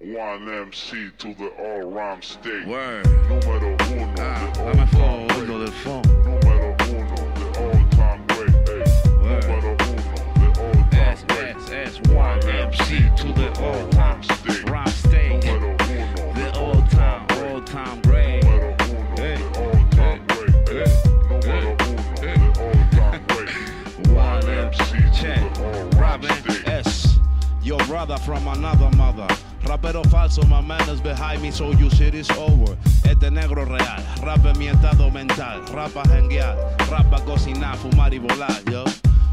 One 0.00 0.48
MC 0.48 1.10
to 1.18 1.34
the 1.34 1.48
all 1.58 1.90
rhyme 1.90 2.20
state. 2.20 2.66
Word. 2.66 3.04
Número 3.06 3.74
uno, 3.90 4.14
Ah, 4.18 4.50
dame 4.54 4.80
all 4.80 4.86
fuego, 4.86 5.28
time 5.28 5.30
uno 5.30 5.46
great. 5.46 5.58
del 5.58 5.72
funk. 5.72 6.06
Número 6.06 6.68
uno, 6.90 7.16
the 7.34 7.46
all 7.60 7.88
time 7.90 8.26
great. 8.26 8.54
Ey. 8.68 8.84
Word. 9.22 9.44
Número 9.44 9.72
uno, 9.80 10.02
the 10.34 10.48
all 10.60 10.74
time 10.90 11.18
great. 11.28 11.56
S, 11.56 11.70
S, 11.72 12.00
one 12.10 12.40
MC 12.48 13.08
to 13.16 13.32
the 13.32 13.48
all 13.62 13.88
time 13.90 14.20
rhyme 14.66 14.86
state. 14.88 15.40
Número 15.42 15.70
uno, 15.72 16.32
The 16.34 16.58
all 16.58 16.82
time, 16.88 17.26
all 17.38 17.60
time 17.62 18.00
great. 18.02 18.42
Número 18.44 18.74
uno, 18.90 19.16
Hey. 19.16 19.36
the 19.36 19.46
all 19.60 19.88
time 19.90 20.26
great. 20.26 20.54
Ey. 20.68 20.90
Número 21.30 21.70
uno, 21.88 22.02
the 22.20 22.32
all 22.60 22.90
time 22.90 23.22
great. 23.28 24.08
One 24.12 24.48
MC 24.48 25.00
to 25.18 25.30
the 25.54 25.64
all 25.64 25.88
rhyme 25.90 26.20
Robin 26.20 26.30
state. 26.42 26.68
S. 26.68 27.18
Your 27.62 27.78
brother 27.86 28.18
from 28.18 28.46
another 28.48 28.90
mother. 28.96 29.28
Rapero 29.64 30.02
falso, 30.10 30.42
my 30.48 30.60
man 30.60 30.88
is 30.90 31.00
behind 31.00 31.42
me, 31.42 31.50
so 31.50 31.72
you 31.72 31.88
shit 31.90 32.14
is 32.14 32.30
over. 32.32 32.76
Este 33.04 33.30
negro 33.30 33.64
real, 33.64 34.02
rap 34.22 34.44
en 34.44 34.58
mi 34.58 34.68
estado 34.68 35.10
mental. 35.10 35.62
Rapa 35.72 36.02
janguear, 36.08 36.56
rapa 36.90 37.24
cocinar, 37.24 37.76
fumar 37.76 38.12
y 38.12 38.18
volar, 38.18 38.62
yo. 38.70 38.84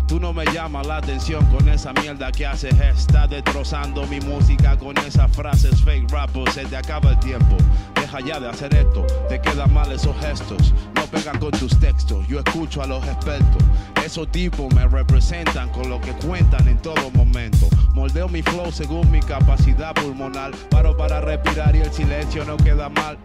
Tú 0.07 0.19
no 0.19 0.33
me 0.33 0.43
llamas 0.45 0.87
la 0.87 0.97
atención 0.97 1.45
con 1.45 1.69
esa 1.69 1.93
mierda 1.93 2.33
que 2.33 2.45
haces. 2.45 2.73
Está 2.81 3.27
destrozando 3.27 4.05
mi 4.07 4.19
música 4.19 4.77
con 4.77 4.97
esas 4.97 5.31
frases 5.31 5.81
fake 5.83 6.11
rapper. 6.11 6.51
Se 6.51 6.65
te 6.65 6.75
acaba 6.75 7.11
el 7.11 7.19
tiempo. 7.19 7.55
Deja 7.95 8.19
ya 8.19 8.37
de 8.37 8.49
hacer 8.49 8.75
esto. 8.75 9.07
Te 9.29 9.39
quedan 9.39 9.73
mal 9.73 9.89
esos 9.89 10.13
gestos. 10.19 10.73
Pegan 11.11 11.37
con 11.39 11.51
tus 11.51 11.77
textos. 11.79 12.25
Yo 12.27 12.39
escucho 12.39 12.81
a 12.81 12.87
los 12.87 13.05
expertos. 13.05 13.61
Esos 14.03 14.31
tipos 14.31 14.73
me 14.73 14.87
representan 14.87 15.69
con 15.69 15.89
lo 15.89 15.99
que 15.99 16.13
cuentan 16.13 16.67
en 16.67 16.77
todo 16.77 17.11
momento. 17.11 17.67
Moldeo 17.93 18.29
mi 18.29 18.41
flow 18.41 18.71
según 18.71 19.11
mi 19.11 19.19
capacidad 19.19 19.93
pulmonar. 19.93 20.51
Paro 20.69 20.95
para 20.95 21.19
respirar 21.19 21.75
y 21.75 21.81
el 21.81 21.91
silencio 21.91 22.45
no 22.45 22.55
queda 22.57 22.89
mal. 22.89 23.17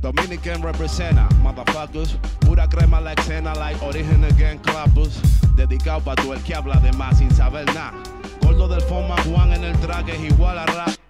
Dominican 0.00 0.60
representa, 0.62 1.28
motherfuckers. 1.42 2.18
Pura 2.40 2.68
crema 2.68 3.00
la 3.00 3.12
escena, 3.12 3.54
like 3.54 3.82
Origen 3.84 4.24
Again 4.24 4.58
Clappers. 4.58 5.20
Dedicado 5.54 6.00
para 6.00 6.20
todo 6.20 6.34
el 6.34 6.42
que 6.42 6.56
habla 6.56 6.80
de 6.80 6.90
más 6.92 7.18
sin 7.18 7.30
saber 7.30 7.66
nada. 7.66 7.94
Gordo 8.42 8.66
del 8.66 8.82
Foma 8.82 9.14
Juan 9.22 9.52
en 9.52 9.62
el 9.62 9.78
track 9.78 10.08
es 10.08 10.32
igual 10.32 10.58
a 10.58 10.66
rap. 10.66 11.01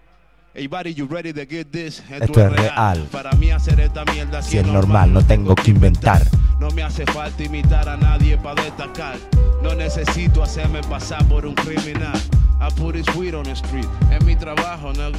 Hey 0.55 0.67
buddy, 0.67 0.93
you 0.93 1.07
ready 1.07 1.33
to 1.33 1.47
get 1.47 1.73
this? 1.73 2.03
Esto 2.11 2.39
es 2.39 2.53
real. 2.53 3.09
Para 3.11 3.33
mí 3.33 3.51
hacer 3.51 3.81
esta 3.81 4.05
mierda 4.05 4.43
Si 4.43 4.59
es 4.59 4.67
normal, 4.67 5.11
no 5.11 5.25
tengo 5.25 5.55
que 5.55 5.71
inventar. 5.71 6.23
No 6.61 6.69
me 6.73 6.83
hace 6.83 7.07
falta 7.07 7.43
imitar 7.43 7.89
a 7.89 7.97
nadie 7.97 8.37
para 8.37 8.63
destacar. 8.63 9.17
No 9.63 9.75
necesito 9.75 10.43
hacerme 10.43 10.83
pasar 10.83 11.27
por 11.27 11.47
un 11.47 11.55
criminal. 11.55 12.21
I 12.61 12.69
put 12.77 12.97
it 12.97 13.09
sweet 13.13 13.33
on 13.33 13.45
the 13.45 13.55
street. 13.55 13.87
Es 14.11 14.23
mi 14.27 14.37
trabajo, 14.37 14.93
nigga. 14.93 15.19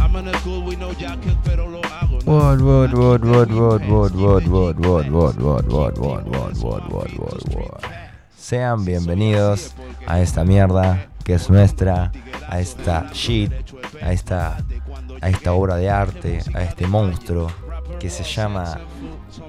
I'm 0.00 0.14
in 0.14 0.26
the 0.26 0.38
school 0.38 0.62
with 0.62 0.78
no 0.78 0.92
jacket, 0.94 1.36
pero 1.44 1.68
lo 1.68 1.80
hago. 1.82 2.20
nigga. 2.20 2.26
Word, 2.26 2.62
word, 2.62 2.94
word, 2.94 3.20
Aquí 3.20 3.28
word, 3.28 3.48
tengo 3.48 3.60
word, 3.60 3.82
mi 3.82 3.90
word, 3.90 4.12
pants, 4.12 4.20
word, 4.22 4.42
keep 4.44 4.52
word, 4.52 4.76
it 4.76 4.76
word, 4.76 4.76
deep 4.76 4.84
word, 4.84 5.34
fast. 5.34 5.42
word, 5.42 5.42
word, 5.42 5.68
word, 5.68 5.98
word, 5.98 6.62
word, 6.62 6.92
word, 6.92 7.18
word, 7.18 7.54
word. 7.56 7.82
Sean 8.40 8.84
bienvenidos 8.84 9.74
a 10.06 10.20
esta 10.20 10.44
mierda 10.44 11.08
que 11.24 11.34
es 11.34 11.50
nuestra, 11.50 12.10
a 12.48 12.60
esta 12.60 13.10
shit, 13.12 13.52
a 14.02 14.12
esta, 14.12 14.56
a 15.20 15.28
esta 15.28 15.52
obra 15.52 15.76
de 15.76 15.90
arte, 15.90 16.40
a 16.54 16.62
este 16.62 16.86
monstruo 16.86 17.50
que 18.00 18.08
se 18.08 18.24
llama 18.24 18.80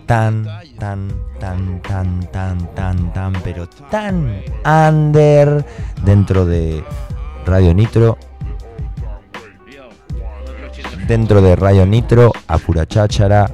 tan, 0.06 0.46
tan, 0.78 1.10
tan, 1.40 1.82
tan, 1.82 2.32
tan, 2.32 2.76
tan, 2.76 3.14
tan, 3.14 3.34
pero 3.44 3.68
tan 3.90 4.44
under 4.66 5.66
dentro 6.04 6.46
de 6.46 6.84
Radio 7.46 7.74
Nitro, 7.74 8.18
dentro 11.08 11.42
de 11.42 11.56
Radio 11.56 11.86
Nitro, 11.86 12.32
a 12.48 12.58
pura 12.58 12.86
cháchara. 12.86 13.50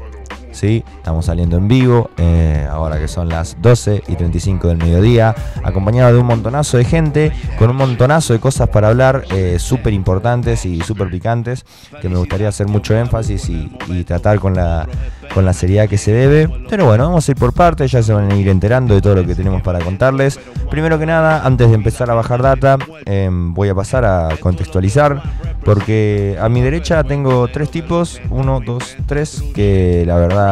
¿Sí? 0.55 0.83
Estamos 0.97 1.25
saliendo 1.25 1.57
en 1.57 1.67
vivo, 1.67 2.09
eh, 2.17 2.67
ahora 2.69 2.97
que 2.97 3.07
son 3.07 3.29
las 3.29 3.57
12 3.61 4.03
y 4.07 4.15
35 4.15 4.69
del 4.69 4.77
mediodía, 4.77 5.35
acompañado 5.63 6.13
de 6.13 6.19
un 6.19 6.25
montonazo 6.25 6.77
de 6.77 6.85
gente, 6.85 7.31
con 7.59 7.69
un 7.69 7.75
montonazo 7.75 8.33
de 8.33 8.39
cosas 8.39 8.69
para 8.69 8.87
hablar, 8.87 9.25
eh, 9.31 9.57
súper 9.59 9.93
importantes 9.93 10.65
y 10.65 10.81
súper 10.81 11.09
picantes, 11.09 11.65
que 12.01 12.09
me 12.09 12.17
gustaría 12.17 12.47
hacer 12.47 12.67
mucho 12.67 12.97
énfasis 12.97 13.49
y, 13.49 13.65
tratar 14.05 14.39
con 14.39 14.53
la, 14.53 14.87
con 15.33 15.45
la 15.45 15.53
seriedad 15.53 15.89
que 15.89 15.97
se 15.97 16.11
debe. 16.11 16.47
Pero 16.69 16.85
bueno, 16.85 17.05
vamos 17.07 17.27
a 17.27 17.31
ir 17.31 17.37
por 17.37 17.53
partes, 17.53 17.91
ya 17.91 18.03
se 18.03 18.13
van 18.13 18.31
a 18.31 18.35
ir 18.35 18.47
enterando 18.47 18.93
de 18.93 19.01
todo 19.01 19.15
lo 19.15 19.25
que 19.25 19.33
tenemos 19.33 19.61
para 19.61 19.79
contarles. 19.79 20.39
Primero 20.69 20.99
que 20.99 21.05
nada, 21.05 21.45
antes 21.45 21.69
de 21.69 21.75
empezar 21.75 22.09
a 22.11 22.13
bajar 22.13 22.41
data, 22.41 22.77
eh, 23.05 23.29
voy 23.31 23.69
a 23.69 23.75
pasar 23.75 24.05
a 24.05 24.29
contextualizar, 24.39 25.21
porque 25.63 26.37
a 26.39 26.47
mi 26.49 26.61
derecha 26.61 27.03
tengo 27.03 27.47
tres 27.47 27.71
tipos, 27.71 28.21
uno, 28.29 28.61
dos, 28.63 28.95
tres, 29.07 29.43
que 29.55 30.03
la 30.05 30.15
verdad 30.17 30.44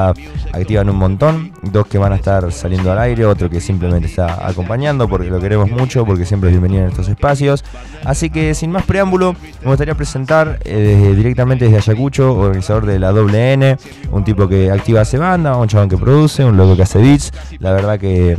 activan 0.52 0.90
un 0.90 0.98
montón, 0.98 1.52
dos 1.62 1.88
que 1.88 1.98
van 1.98 2.14
a 2.14 2.16
estar 2.16 2.52
saliendo 2.52 2.92
al 2.92 3.00
aire, 3.00 3.26
otro 3.26 3.50
que 3.50 3.62
simplemente 3.62 4.08
está 4.08 4.48
acompañando, 4.48 5.08
porque 5.08 5.30
lo 5.30 5.40
queremos 5.40 5.70
mucho, 5.70 6.06
porque 6.06 6.26
siempre 6.26 6.50
es 6.50 6.54
bienvenido 6.54 6.84
en 6.84 6.90
estos 6.90 7.08
espacios. 7.08 7.64
Así 8.06 8.30
que 8.30 8.54
sin 8.54 8.72
más 8.72 8.84
preámbulo, 8.84 9.36
me 9.62 9.68
gustaría 9.68 9.96
presentar 9.96 10.60
eh, 10.66 11.14
directamente 11.16 11.66
desde 11.66 11.78
Ayacucho, 11.78 12.36
organizador 12.36 12.86
de 12.86 13.00
la 13.00 13.12
WN, 13.12 13.78
un 14.12 14.24
tipo 14.24 14.48
que 14.48 14.72
activa 14.72 15.02
hace 15.02 15.18
banda, 15.18 15.56
un 15.56 15.68
chabón 15.68 15.90
que 15.90 15.98
produce, 15.98 16.44
un 16.44 16.58
loco 16.58 16.76
que 16.76 16.84
hace 16.84 17.00
beats, 17.00 17.32
la 17.60 17.72
verdad 17.72 18.00
que 18.00 18.38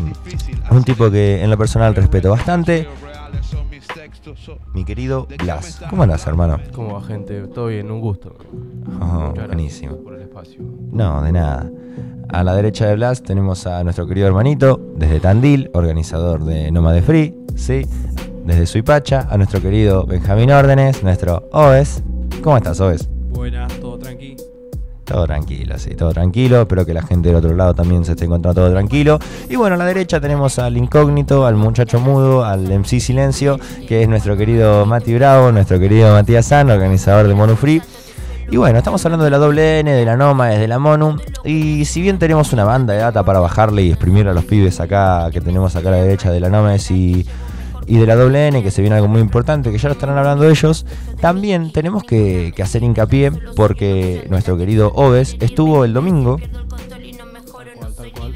un 0.70 0.84
tipo 0.84 1.10
que 1.10 1.42
en 1.42 1.50
lo 1.50 1.58
personal 1.58 1.94
respeto 1.94 2.30
bastante. 2.30 2.88
Mi 4.72 4.84
querido 4.84 5.26
Blas, 5.42 5.80
¿cómo 5.90 6.02
andás, 6.02 6.26
hermano? 6.26 6.58
¿Cómo 6.74 6.94
va, 6.94 7.02
gente? 7.02 7.46
Todo 7.48 7.66
bien, 7.66 7.90
un 7.90 8.00
gusto. 8.00 8.36
Oh, 9.00 9.32
buenísimo. 9.34 9.96
por 9.96 10.14
el 10.14 10.22
espacio. 10.22 10.60
No, 10.92 11.22
de 11.22 11.32
nada. 11.32 11.70
A 12.28 12.42
la 12.42 12.54
derecha 12.54 12.86
de 12.86 12.96
Blas 12.96 13.22
tenemos 13.22 13.66
a 13.66 13.84
nuestro 13.84 14.06
querido 14.06 14.26
hermanito, 14.26 14.80
desde 14.96 15.20
Tandil, 15.20 15.70
organizador 15.74 16.44
de 16.44 16.70
Nómade 16.72 17.02
Free, 17.02 17.34
¿sí? 17.54 17.82
Desde 18.44 18.66
Suipacha, 18.66 19.26
a 19.30 19.36
nuestro 19.36 19.60
querido 19.60 20.04
Benjamín 20.06 20.50
Órdenes, 20.50 21.02
nuestro 21.02 21.48
OES. 21.52 22.02
¿Cómo 22.42 22.56
estás, 22.56 22.80
OES? 22.80 23.08
Buenas. 23.30 23.72
Todo 25.04 25.26
tranquilo, 25.26 25.78
sí, 25.78 25.94
todo 25.94 26.12
tranquilo. 26.12 26.62
Espero 26.62 26.86
que 26.86 26.94
la 26.94 27.02
gente 27.02 27.28
del 27.28 27.36
otro 27.36 27.54
lado 27.54 27.74
también 27.74 28.04
se 28.04 28.12
esté 28.12 28.24
encontrando 28.24 28.62
todo 28.62 28.70
tranquilo. 28.70 29.18
Y 29.50 29.56
bueno, 29.56 29.74
a 29.74 29.78
la 29.78 29.84
derecha 29.84 30.18
tenemos 30.18 30.58
al 30.58 30.76
incógnito, 30.76 31.46
al 31.46 31.56
muchacho 31.56 32.00
mudo, 32.00 32.44
al 32.44 32.66
MC 32.66 33.00
Silencio, 33.00 33.58
que 33.86 34.02
es 34.02 34.08
nuestro 34.08 34.36
querido 34.36 34.86
Mati 34.86 35.14
Bravo, 35.14 35.52
nuestro 35.52 35.78
querido 35.78 36.12
Matías 36.12 36.46
San, 36.46 36.70
organizador 36.70 37.28
de 37.28 37.34
Mono 37.34 37.54
Free. 37.54 37.82
Y 38.50 38.56
bueno, 38.56 38.78
estamos 38.78 39.04
hablando 39.04 39.24
de 39.24 39.30
la 39.30 39.38
WN, 39.38 39.90
de 39.90 40.04
la 40.04 40.16
Noma, 40.16 40.48
de 40.48 40.68
la 40.68 40.78
Monu. 40.78 41.16
Y 41.44 41.84
si 41.84 42.00
bien 42.00 42.18
tenemos 42.18 42.52
una 42.52 42.64
banda 42.64 42.94
de 42.94 43.00
data 43.00 43.22
para 43.24 43.40
bajarle 43.40 43.82
y 43.82 43.90
exprimir 43.90 44.28
a 44.28 44.32
los 44.32 44.44
pibes 44.44 44.80
acá, 44.80 45.28
que 45.32 45.40
tenemos 45.40 45.76
acá 45.76 45.88
a 45.88 45.92
la 45.92 45.96
derecha 45.98 46.30
de 46.30 46.40
la 46.40 46.48
Nomes 46.48 46.90
y, 46.90 47.26
y 47.86 47.98
de 47.98 48.06
la 48.06 48.16
WN, 48.16 48.62
que 48.62 48.70
se 48.70 48.82
viene 48.82 48.96
algo 48.96 49.08
muy 49.08 49.20
importante, 49.20 49.70
que 49.70 49.78
ya 49.78 49.88
lo 49.88 49.94
estarán 49.94 50.18
hablando 50.18 50.48
ellos, 50.48 50.86
también 51.20 51.72
tenemos 51.72 52.02
que, 52.04 52.52
hacer 52.62 52.82
hincapié 52.82 53.30
porque 53.56 54.26
nuestro 54.30 54.56
querido 54.56 54.92
Oves 54.94 55.36
estuvo 55.40 55.84
el 55.84 55.92
domingo 55.92 56.38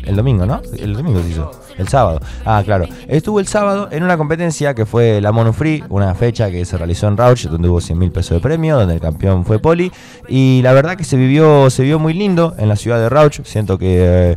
el 0.08 0.16
domingo, 0.16 0.47
¿no? 0.47 0.62
El 0.78 0.94
domingo 0.94 1.22
se 1.22 1.28
hizo. 1.28 1.50
El 1.76 1.87
sábado. 1.87 2.20
Ah, 2.44 2.62
claro. 2.64 2.87
Estuvo 3.06 3.41
el 3.41 3.47
sábado 3.47 3.88
en 3.92 4.03
una 4.03 4.16
competencia 4.16 4.75
que 4.75 4.87
fue 4.87 5.20
la 5.20 5.32
Mono 5.32 5.53
Free, 5.53 5.84
una 5.91 6.14
fecha 6.14 6.50
que 6.50 6.64
se 6.64 6.78
realizó 6.78 7.06
en 7.08 7.16
Rauch, 7.16 7.44
donde 7.44 7.69
hubo 7.69 7.81
100 7.81 7.98
mil 7.98 8.10
pesos 8.10 8.31
de 8.31 8.41
premio, 8.41 8.78
donde 8.78 8.94
el 8.94 9.00
campeón 9.00 9.44
fue 9.44 9.58
Poli. 9.58 9.92
Y 10.26 10.60
la 10.62 10.72
verdad 10.72 10.97
que 10.97 11.04
se 11.04 11.16
vivió, 11.16 11.69
se 11.69 11.82
vio 11.82 11.98
muy 11.98 12.14
lindo 12.14 12.54
en 12.58 12.69
la 12.69 12.76
ciudad 12.76 12.98
de 12.98 13.08
Rauch. 13.10 13.42
Siento 13.44 13.78
que 13.78 14.32
eh, 14.32 14.37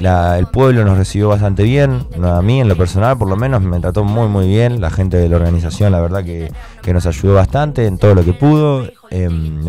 el 0.00 0.46
pueblo 0.48 0.84
nos 0.84 0.98
recibió 0.98 1.28
bastante 1.28 1.62
bien. 1.62 2.06
A 2.22 2.42
mí, 2.42 2.60
en 2.60 2.68
lo 2.68 2.76
personal, 2.76 3.16
por 3.16 3.28
lo 3.28 3.36
menos, 3.36 3.62
me 3.62 3.80
trató 3.80 4.04
muy, 4.04 4.28
muy 4.28 4.46
bien. 4.46 4.80
La 4.80 4.90
gente 4.90 5.16
de 5.16 5.28
la 5.28 5.36
organización, 5.36 5.92
la 5.92 6.00
verdad 6.00 6.24
que, 6.24 6.52
que 6.82 6.92
nos 6.92 7.06
ayudó 7.06 7.34
bastante 7.34 7.86
en 7.86 7.98
todo 7.98 8.14
lo 8.14 8.24
que 8.24 8.32
pudo. 8.32 8.86
Em, 9.10 9.60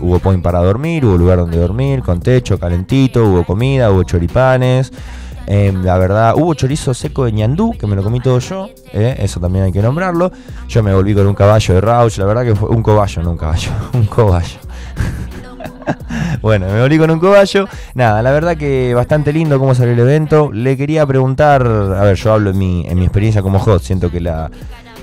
hubo, 0.00 0.18
point 0.18 0.42
para 0.42 0.60
dormir, 0.60 1.04
hubo 1.04 1.16
lugar 1.16 1.38
donde 1.38 1.58
dormir, 1.58 2.02
con 2.02 2.20
techo, 2.20 2.58
calentito, 2.58 3.24
hubo 3.24 3.44
comida, 3.44 3.90
hubo 3.90 4.02
choripanes. 4.02 4.92
Em, 5.46 5.84
la 5.84 5.98
verdad, 5.98 6.34
hubo 6.36 6.54
chorizo 6.54 6.94
seco 6.94 7.26
de 7.26 7.32
ñandú, 7.32 7.72
que 7.78 7.86
me 7.86 7.94
lo 7.94 8.02
comí 8.02 8.18
todo 8.20 8.38
yo, 8.38 8.70
eh, 8.94 9.16
eso 9.18 9.40
también 9.40 9.66
hay 9.66 9.72
que 9.72 9.82
nombrarlo. 9.82 10.32
Yo 10.68 10.82
me 10.82 10.94
volví 10.94 11.14
con 11.14 11.26
un 11.26 11.34
caballo 11.34 11.74
de 11.74 11.80
Rauch, 11.82 12.16
la 12.16 12.24
verdad 12.24 12.44
que 12.44 12.54
fue 12.54 12.70
un 12.70 12.82
caballo, 12.82 13.22
no 13.22 13.32
un 13.32 13.36
caballo, 13.36 13.70
un 13.92 14.06
caballo. 14.06 14.58
Bueno, 16.42 16.66
me 16.66 16.80
volví 16.80 16.98
con 16.98 17.10
un 17.10 17.18
cobayo. 17.18 17.66
Nada, 17.94 18.20
la 18.20 18.30
verdad 18.30 18.56
que 18.56 18.92
bastante 18.94 19.32
lindo 19.32 19.58
cómo 19.58 19.74
salió 19.74 19.94
el 19.94 19.98
evento. 19.98 20.50
Le 20.52 20.76
quería 20.76 21.06
preguntar, 21.06 21.62
a 21.62 22.02
ver, 22.04 22.16
yo 22.16 22.32
hablo 22.34 22.50
en 22.50 22.58
mi, 22.58 22.86
en 22.86 22.98
mi 22.98 23.04
experiencia 23.04 23.40
como 23.40 23.58
host, 23.58 23.86
siento 23.86 24.10
que 24.10 24.20
la, 24.20 24.50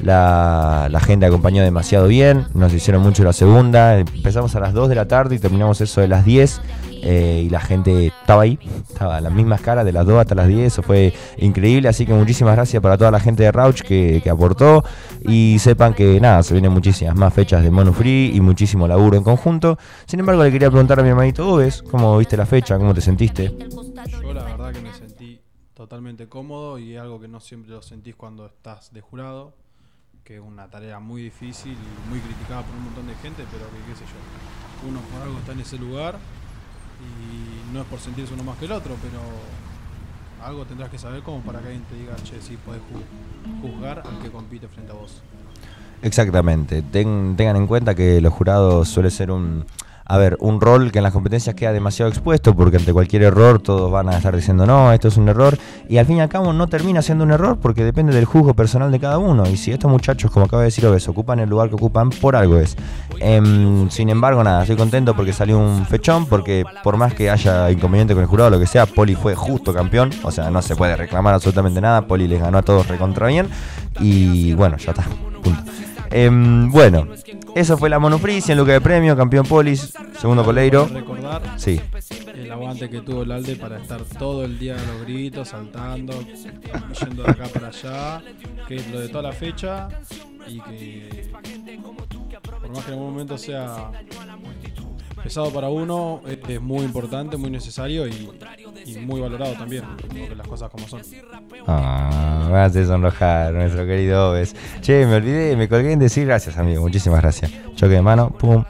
la, 0.04 0.88
la 0.90 1.00
gente 1.00 1.26
acompañó 1.26 1.64
demasiado 1.64 2.08
bien, 2.08 2.46
nos 2.54 2.74
hicieron 2.74 3.02
mucho 3.02 3.24
la 3.24 3.34
segunda, 3.34 3.98
empezamos 3.98 4.56
a 4.56 4.60
las 4.60 4.74
2 4.74 4.90
de 4.90 4.96
la 4.96 5.08
tarde 5.08 5.36
y 5.36 5.40
terminamos 5.40 5.82
eso 5.82 6.02
de 6.02 6.08
las 6.08 6.26
10 6.26 6.62
eh, 7.04 7.44
y 7.46 7.50
la 7.50 7.60
gente 7.60 8.08
estaba 8.08 8.44
ahí, 8.44 8.60
estaba 8.88 9.18
a 9.18 9.22
las 9.22 9.34
mismas 9.34 9.62
caras 9.62 9.86
de 9.86 9.92
las 9.92 10.06
2 10.06 10.20
hasta 10.20 10.36
las 10.36 10.48
10, 10.48 10.68
eso 10.68 10.84
fue 10.84 11.14
increíble, 11.38 11.90
así 11.90 12.06
que 12.06 12.14
muchísimas 12.14 12.56
gracias 12.56 12.82
para 12.82 12.98
toda 12.98 13.12
la 13.12 13.20
gente 13.20 13.44
de 13.44 13.52
Rauch 13.52 13.82
que, 13.82 14.22
aportó 14.32 14.84
y 15.24 15.58
sepan 15.60 15.94
que 15.94 16.20
nada, 16.22 16.42
se 16.44 16.54
vienen 16.54 16.72
muchísimas 16.72 17.16
más 17.16 17.34
fechas 17.34 17.64
de 17.64 17.72
Mono 17.72 17.92
Free 17.92 18.32
y 18.34 18.40
muchísimo 18.40 18.88
laburo 18.88 19.18
en 19.18 19.24
conjunto. 19.24 19.78
Sin 20.06 20.20
embargo, 20.20 20.44
le 20.44 20.52
quería 20.52 20.70
preguntar 20.70 21.00
a 21.00 21.04
mi 21.04 21.10
hermanito 21.10 21.50
Oves, 21.50 21.84
¿cómo 21.84 22.18
viste 22.18 22.38
la 22.38 22.46
fecha? 22.46 22.78
¿Cómo 22.78 22.94
te 22.94 23.02
sentiste? 23.02 23.52
Yo 24.22 24.34
la 24.34 24.44
verdad 24.44 24.72
que 24.72 24.82
me 24.82 24.94
sentí 24.94 25.42
totalmente 25.74 26.30
cómodo 26.30 26.78
y 26.78 26.96
algo 26.96 27.20
que 27.20 27.28
no 27.28 27.40
siempre 27.40 27.72
lo 27.72 27.82
sentís 27.82 28.16
cuando 28.16 28.46
estás 28.46 28.94
de 28.94 29.02
jurado, 29.02 29.54
que 30.24 30.36
es 30.36 30.42
una 30.42 30.70
tarea 30.70 31.00
muy 31.00 31.24
difícil 31.24 31.74
y 31.74 32.10
muy 32.10 32.20
criticada 32.20 32.62
por 32.62 32.76
un 32.76 32.84
montón 32.86 33.08
de 33.08 33.16
gente, 33.16 33.44
pero 33.52 33.66
que 33.66 33.92
qué 33.92 33.98
sé 33.98 34.06
yo, 34.06 34.88
uno 34.90 35.00
por 35.12 35.22
algo 35.24 35.40
está 35.40 35.54
en 35.54 35.60
ese 35.60 35.78
lugar 35.78 36.20
y 37.02 37.74
no 37.74 37.82
es 37.82 37.88
por 37.88 38.00
sentirse 38.00 38.34
uno 38.34 38.44
más 38.44 38.58
que 38.58 38.66
el 38.66 38.72
otro, 38.72 38.96
pero 39.02 39.20
algo 40.46 40.66
tendrás 40.66 40.90
que 40.90 40.98
saber 40.98 41.22
como 41.24 41.42
para 41.42 41.60
que 41.60 41.68
alguien 41.68 41.84
te 41.86 41.96
diga, 41.96 42.16
che, 42.24 42.42
sí, 42.42 42.58
ju- 42.66 43.62
juzgar 43.62 44.00
al 44.06 44.20
que 44.20 44.30
compite 44.30 44.68
frente 44.68 44.92
a 44.92 44.96
vos. 44.96 45.22
Exactamente. 46.02 46.82
Ten- 46.82 47.36
tengan 47.38 47.56
en 47.58 47.68
cuenta 47.68 47.94
que 47.94 48.20
los 48.22 48.34
jurados 48.34 48.90
suele 48.90 49.12
ser 49.12 49.30
un, 49.32 49.66
a 50.06 50.18
ver, 50.18 50.38
un 50.40 50.60
rol 50.60 50.92
que 50.92 51.00
en 51.00 51.04
las 51.04 51.14
competencias 51.14 51.56
queda 51.56 51.72
demasiado 51.72 52.10
expuesto 52.10 52.56
porque 52.56 52.78
ante 52.78 52.94
cualquier 52.94 53.24
error 53.24 53.62
todos 53.62 53.92
van 53.92 54.10
a 54.10 54.18
estar 54.18 54.36
diciendo 54.36 54.66
no, 54.66 54.92
esto 54.92 55.08
es 55.08 55.18
un 55.18 55.30
error 55.30 55.58
y 55.88 55.98
al 55.98 56.06
fin 56.06 56.18
y 56.18 56.22
al 56.22 56.30
cabo 56.30 56.54
no 56.54 56.68
termina 56.68 57.02
siendo 57.02 57.24
un 57.24 57.32
error 57.32 57.58
porque 57.62 57.84
depende 57.84 58.14
del 58.14 58.26
juzgo 58.26 58.54
personal 58.54 58.92
de 58.92 59.00
cada 59.00 59.18
uno 59.18 59.48
y 59.48 59.58
si 59.58 59.72
estos 59.72 59.90
muchachos, 59.90 60.32
como 60.32 60.46
acaba 60.46 60.64
de 60.64 60.68
decir 60.68 60.86
Oves, 60.86 61.08
ocupan 61.08 61.40
el 61.40 61.50
lugar 61.50 61.70
que 61.70 61.76
ocupan, 61.76 62.10
por 62.10 62.36
algo 62.36 62.58
es. 62.58 62.76
Em, 63.20 63.90
sin 63.90 64.10
embargo, 64.10 64.44
nada, 64.44 64.62
estoy 64.62 64.76
contento 64.76 65.16
porque 65.16 65.34
salió 65.34 65.60
un 65.60 65.86
fechón 65.86 66.26
porque 66.26 66.64
por 66.84 66.98
más 66.98 67.14
que 67.14 67.30
haya 67.30 67.70
inconveniente 67.72 68.14
con 68.14 68.24
el 68.24 68.28
jurado 68.28 68.50
lo 68.50 68.60
que 68.60 68.68
sea, 68.68 68.86
Poli 68.86 69.16
fue 69.16 69.36
justo 69.36 69.74
campeón, 69.74 70.12
o 70.24 70.32
sea, 70.32 70.50
no 70.50 70.62
se 70.62 70.76
puede 70.76 70.96
reclamar 70.96 71.34
absolutamente 71.34 71.80
nada, 71.82 72.08
Poli 72.08 72.28
les 72.28 72.40
ganó 72.40 72.58
a 72.58 72.62
todos 72.62 72.88
recontra 72.88 73.28
bien 73.28 73.48
y 74.00 74.54
bueno, 74.54 74.78
ya 74.78 74.92
está, 74.92 75.04
punto. 75.42 75.62
Em, 76.12 76.70
bueno, 76.70 77.08
eso 77.56 77.78
fue 77.78 77.90
la 77.90 78.00
Monofree, 78.00 78.42
100 78.42 78.58
lucas 78.58 78.74
de 78.74 78.82
premio, 78.82 79.16
campeón 79.16 79.46
Polis, 79.46 79.94
segundo 80.20 80.44
Coleiro. 80.44 80.88
Recordar 80.88 81.42
Sí, 81.58 81.80
el 82.34 82.52
aguante 82.52 82.90
que 82.90 83.02
tuvo 83.02 83.24
el 83.24 83.32
Alde 83.32 83.56
para 83.56 83.80
estar 83.80 84.02
todo 84.04 84.46
el 84.46 84.58
día 84.58 84.76
a 84.76 84.84
los 84.94 85.02
gritos, 85.02 85.50
saltando, 85.50 86.14
yendo 87.00 87.24
de 87.24 87.32
acá 87.32 87.48
para 87.48 87.68
allá, 87.68 88.22
que 88.68 88.76
es 88.78 88.92
lo 88.92 89.00
de 89.00 89.10
toda 89.10 89.24
la 89.24 89.32
fecha 89.32 89.90
y 90.48 90.60
que 90.60 91.32
por 92.44 92.70
más 92.70 92.86
que 92.86 92.92
en 92.92 92.98
algún 92.98 93.12
momento 93.12 93.38
sea 93.38 93.92
pesado 95.24 95.52
para 95.52 95.70
uno, 95.70 96.22
es, 96.26 96.62
muy 96.62 96.84
importante, 96.84 97.38
muy 97.38 97.50
necesario 97.50 98.08
y, 98.08 98.30
muy 99.02 99.22
valorado 99.22 99.54
también, 99.54 99.84
las 100.36 100.48
cosas 100.48 100.70
como 100.70 100.88
son. 100.88 101.02
Ah, 101.68 102.48
me 102.52 102.58
hace 102.60 102.86
sonrojar 102.86 103.54
nuestro 103.54 103.86
querido 103.86 104.32
Oves. 104.32 104.56
Che, 104.82 105.06
me 105.06 105.16
olvidé, 105.16 105.56
me 105.56 105.70
colgué 105.70 105.92
en 105.92 106.00
decir 106.00 106.26
gracias, 106.26 106.58
amigo. 106.58 106.82
Muchísimas 106.82 107.22
gracias. 107.22 107.52
Choque 107.76 107.94
de 107.94 108.02
mano, 108.02 108.30
pum, 108.30 108.64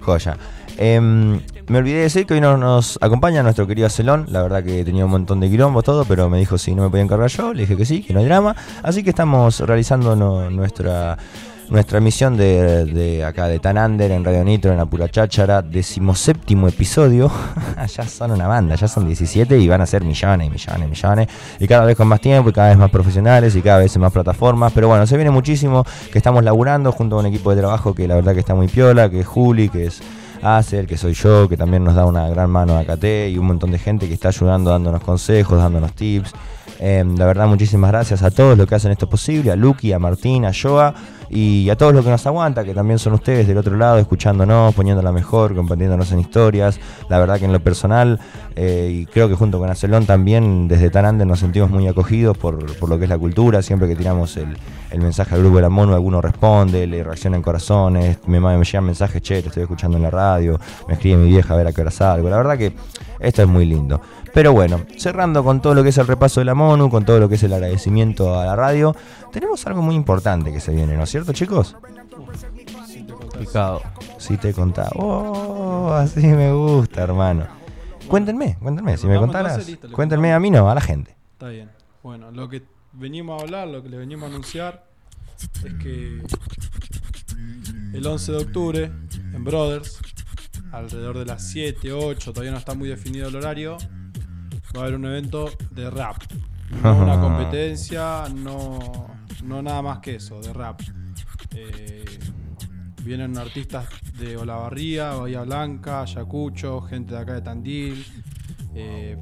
joya. 0.00 0.36
Em, 0.76 1.40
me 1.66 1.78
olvidé 1.78 1.96
de 1.96 2.02
decir 2.02 2.24
que 2.24 2.34
hoy 2.34 2.40
no 2.40 2.56
nos 2.56 2.98
acompaña 3.02 3.42
nuestro 3.42 3.66
querido 3.66 3.88
Celón. 3.88 4.26
La 4.28 4.42
verdad 4.42 4.62
que 4.62 4.84
tenía 4.84 5.04
un 5.04 5.10
montón 5.10 5.40
de 5.40 5.50
quilombos, 5.50 5.84
todo, 5.84 6.04
pero 6.04 6.30
me 6.30 6.38
dijo 6.38 6.56
si 6.56 6.74
no 6.74 6.84
me 6.84 6.90
podía 6.90 7.04
encargar 7.04 7.28
yo. 7.30 7.52
Le 7.52 7.62
dije 7.62 7.76
que 7.76 7.84
sí, 7.84 8.02
que 8.02 8.14
no 8.14 8.20
hay 8.20 8.26
drama. 8.26 8.54
Así 8.82 9.02
que 9.02 9.10
estamos 9.10 9.60
realizando 9.60 10.14
nuestra, 10.50 11.18
nuestra 11.70 11.98
emisión 11.98 12.36
de, 12.36 12.86
de 12.86 13.24
acá 13.24 13.46
de 13.46 13.58
Tan 13.58 13.78
Under 13.78 14.10
en 14.10 14.24
Radio 14.24 14.44
Nitro, 14.44 14.70
en 14.70 14.78
la 14.78 14.86
Pura 14.86 15.08
Cháchara. 15.08 15.62
Decimoséptimo 15.62 16.68
episodio. 16.68 17.30
ya 17.96 18.06
son 18.06 18.32
una 18.32 18.46
banda, 18.46 18.74
ya 18.74 18.88
son 18.88 19.06
17 19.06 19.58
y 19.58 19.68
van 19.68 19.80
a 19.80 19.86
ser 19.86 20.04
millones 20.04 20.46
y 20.46 20.50
millones 20.50 20.86
y 20.86 20.90
millones. 20.90 21.28
Y 21.58 21.66
cada 21.66 21.84
vez 21.84 21.96
con 21.96 22.08
más 22.08 22.20
tiempo 22.20 22.50
y 22.50 22.52
cada 22.52 22.68
vez 22.68 22.78
más 22.78 22.90
profesionales 22.90 23.54
y 23.56 23.62
cada 23.62 23.78
vez 23.78 23.94
en 23.94 24.02
más 24.02 24.12
plataformas. 24.12 24.72
Pero 24.72 24.88
bueno, 24.88 25.06
se 25.06 25.16
viene 25.16 25.30
muchísimo 25.30 25.84
que 26.10 26.18
estamos 26.18 26.42
laburando 26.42 26.92
junto 26.92 27.16
a 27.16 27.20
un 27.20 27.26
equipo 27.26 27.54
de 27.54 27.60
trabajo 27.60 27.94
que 27.94 28.08
la 28.08 28.14
verdad 28.14 28.34
que 28.34 28.40
está 28.40 28.54
muy 28.54 28.68
piola, 28.68 29.10
que 29.10 29.20
es 29.20 29.26
Juli, 29.26 29.68
que 29.68 29.86
es 29.86 30.00
Acer, 30.40 30.86
que 30.86 30.96
soy 30.96 31.14
yo, 31.14 31.48
que 31.48 31.56
también 31.56 31.82
nos 31.82 31.96
da 31.96 32.06
una 32.06 32.28
gran 32.28 32.48
mano 32.48 32.76
a 32.76 32.80
AKT 32.80 33.30
y 33.30 33.38
un 33.38 33.46
montón 33.46 33.72
de 33.72 33.78
gente 33.78 34.06
que 34.06 34.14
está 34.14 34.28
ayudando, 34.28 34.70
dándonos 34.70 35.02
consejos, 35.02 35.58
dándonos 35.58 35.92
tips. 35.94 36.32
Eh, 36.80 37.04
la 37.16 37.26
verdad, 37.26 37.48
muchísimas 37.48 37.90
gracias 37.90 38.22
a 38.22 38.30
todos 38.30 38.56
los 38.56 38.68
que 38.68 38.76
hacen 38.76 38.92
esto 38.92 39.08
posible, 39.08 39.50
a 39.50 39.56
Lucky, 39.56 39.92
a 39.92 39.98
Martín, 39.98 40.44
a 40.44 40.52
Joa 40.52 40.94
y 41.30 41.68
a 41.70 41.76
todos 41.76 41.92
los 41.92 42.04
que 42.04 42.10
nos 42.10 42.26
aguantan, 42.26 42.64
que 42.64 42.74
también 42.74 42.98
son 42.98 43.12
ustedes 43.14 43.46
del 43.46 43.58
otro 43.58 43.76
lado, 43.76 43.98
escuchándonos, 43.98 44.74
poniéndola 44.74 45.12
mejor, 45.12 45.54
compartiéndonos 45.54 46.10
en 46.12 46.20
historias. 46.20 46.80
La 47.08 47.18
verdad 47.18 47.38
que 47.38 47.44
en 47.44 47.52
lo 47.52 47.60
personal, 47.60 48.18
eh, 48.56 48.90
y 48.92 49.06
creo 49.06 49.28
que 49.28 49.34
junto 49.34 49.58
con 49.58 49.68
Acelón 49.68 50.06
también, 50.06 50.68
desde 50.68 50.90
tan 50.90 51.04
antes 51.04 51.26
nos 51.26 51.40
sentimos 51.40 51.70
muy 51.70 51.86
acogidos 51.86 52.36
por, 52.36 52.76
por 52.76 52.88
lo 52.88 52.98
que 52.98 53.04
es 53.04 53.10
la 53.10 53.18
cultura. 53.18 53.62
Siempre 53.62 53.88
que 53.88 53.96
tiramos 53.96 54.36
el, 54.36 54.56
el 54.90 55.00
mensaje 55.00 55.34
al 55.34 55.40
grupo 55.40 55.56
de 55.56 55.62
la 55.62 55.68
mono, 55.68 55.94
alguno 55.94 56.20
responde, 56.20 56.86
le 56.86 57.02
reacciona 57.04 57.36
en 57.36 57.42
corazones, 57.42 58.18
me, 58.26 58.40
me 58.40 58.64
llegan 58.64 58.84
mensajes, 58.84 59.22
che, 59.22 59.42
te 59.42 59.48
estoy 59.48 59.62
escuchando 59.64 59.96
en 59.96 60.02
la 60.02 60.10
radio, 60.10 60.58
me 60.86 60.94
escribe 60.94 61.18
mi 61.18 61.28
vieja 61.28 61.54
a 61.54 61.56
ver 61.56 61.66
a 61.66 61.72
qué 61.72 61.80
hora 61.80 61.90
salgo. 61.90 62.28
La 62.28 62.36
verdad 62.36 62.56
que 62.56 62.72
esto 63.20 63.42
es 63.42 63.48
muy 63.48 63.64
lindo. 63.64 64.00
Pero 64.38 64.52
bueno, 64.52 64.86
cerrando 64.96 65.42
con 65.42 65.60
todo 65.60 65.74
lo 65.74 65.82
que 65.82 65.88
es 65.88 65.98
el 65.98 66.06
repaso 66.06 66.38
de 66.40 66.44
la 66.44 66.54
MONU, 66.54 66.90
con 66.90 67.04
todo 67.04 67.18
lo 67.18 67.28
que 67.28 67.34
es 67.34 67.42
el 67.42 67.52
agradecimiento 67.52 68.38
a 68.38 68.44
la 68.44 68.54
radio, 68.54 68.94
tenemos 69.32 69.66
algo 69.66 69.82
muy 69.82 69.96
importante 69.96 70.52
que 70.52 70.60
se 70.60 70.72
viene, 70.72 70.96
¿no 70.96 71.02
es 71.02 71.10
cierto, 71.10 71.32
chicos? 71.32 71.74
Si 72.86 73.02
te 73.02 73.12
contás. 73.14 73.40
Picado. 73.40 73.82
Si 74.18 74.36
te 74.36 74.52
contaba. 74.52 74.90
Oh, 74.94 75.90
así 75.92 76.24
me 76.24 76.52
gusta, 76.52 77.02
hermano. 77.02 77.48
Cuéntenme, 78.06 78.56
cuéntenme, 78.62 78.96
si 78.96 79.08
me 79.08 79.18
contaras. 79.18 79.68
le 79.68 79.76
Cuéntenme 79.90 80.32
a 80.32 80.38
mí, 80.38 80.52
no, 80.52 80.70
a 80.70 80.74
la 80.76 80.82
gente. 80.82 81.16
Está 81.32 81.48
bien. 81.48 81.68
Bueno, 82.04 82.30
lo 82.30 82.48
que 82.48 82.62
venimos 82.92 83.40
a 83.40 83.44
hablar, 83.44 83.66
lo 83.66 83.82
que 83.82 83.88
les 83.88 83.98
venimos 83.98 84.22
a 84.22 84.28
anunciar 84.28 84.84
es 85.64 85.74
que 85.82 86.22
el 87.92 88.06
11 88.06 88.30
de 88.30 88.38
octubre 88.38 88.92
en 89.34 89.42
Brothers, 89.42 89.98
alrededor 90.70 91.18
de 91.18 91.24
las 91.24 91.42
7, 91.48 91.92
8, 91.92 92.32
todavía 92.32 92.52
no 92.52 92.58
está 92.58 92.76
muy 92.76 92.88
definido 92.88 93.26
el 93.26 93.34
horario, 93.34 93.78
va 94.78 94.84
a 94.84 94.86
haber 94.86 94.98
un 94.98 95.06
evento 95.06 95.50
de 95.70 95.90
rap. 95.90 96.16
No 96.82 96.96
una 97.02 97.20
competencia, 97.20 98.24
no, 98.34 98.78
no 99.44 99.62
nada 99.62 99.82
más 99.82 99.98
que 99.98 100.16
eso, 100.16 100.40
de 100.40 100.52
rap. 100.52 100.80
Eh, 101.54 102.04
vienen 103.02 103.36
artistas 103.38 103.86
de 104.18 104.36
Olavarría, 104.36 105.14
Bahía 105.14 105.42
Blanca, 105.42 106.02
Ayacucho, 106.02 106.80
gente 106.82 107.14
de 107.14 107.20
acá 107.20 107.34
de 107.34 107.42
Tandil, 107.42 108.06
eh, 108.74 109.16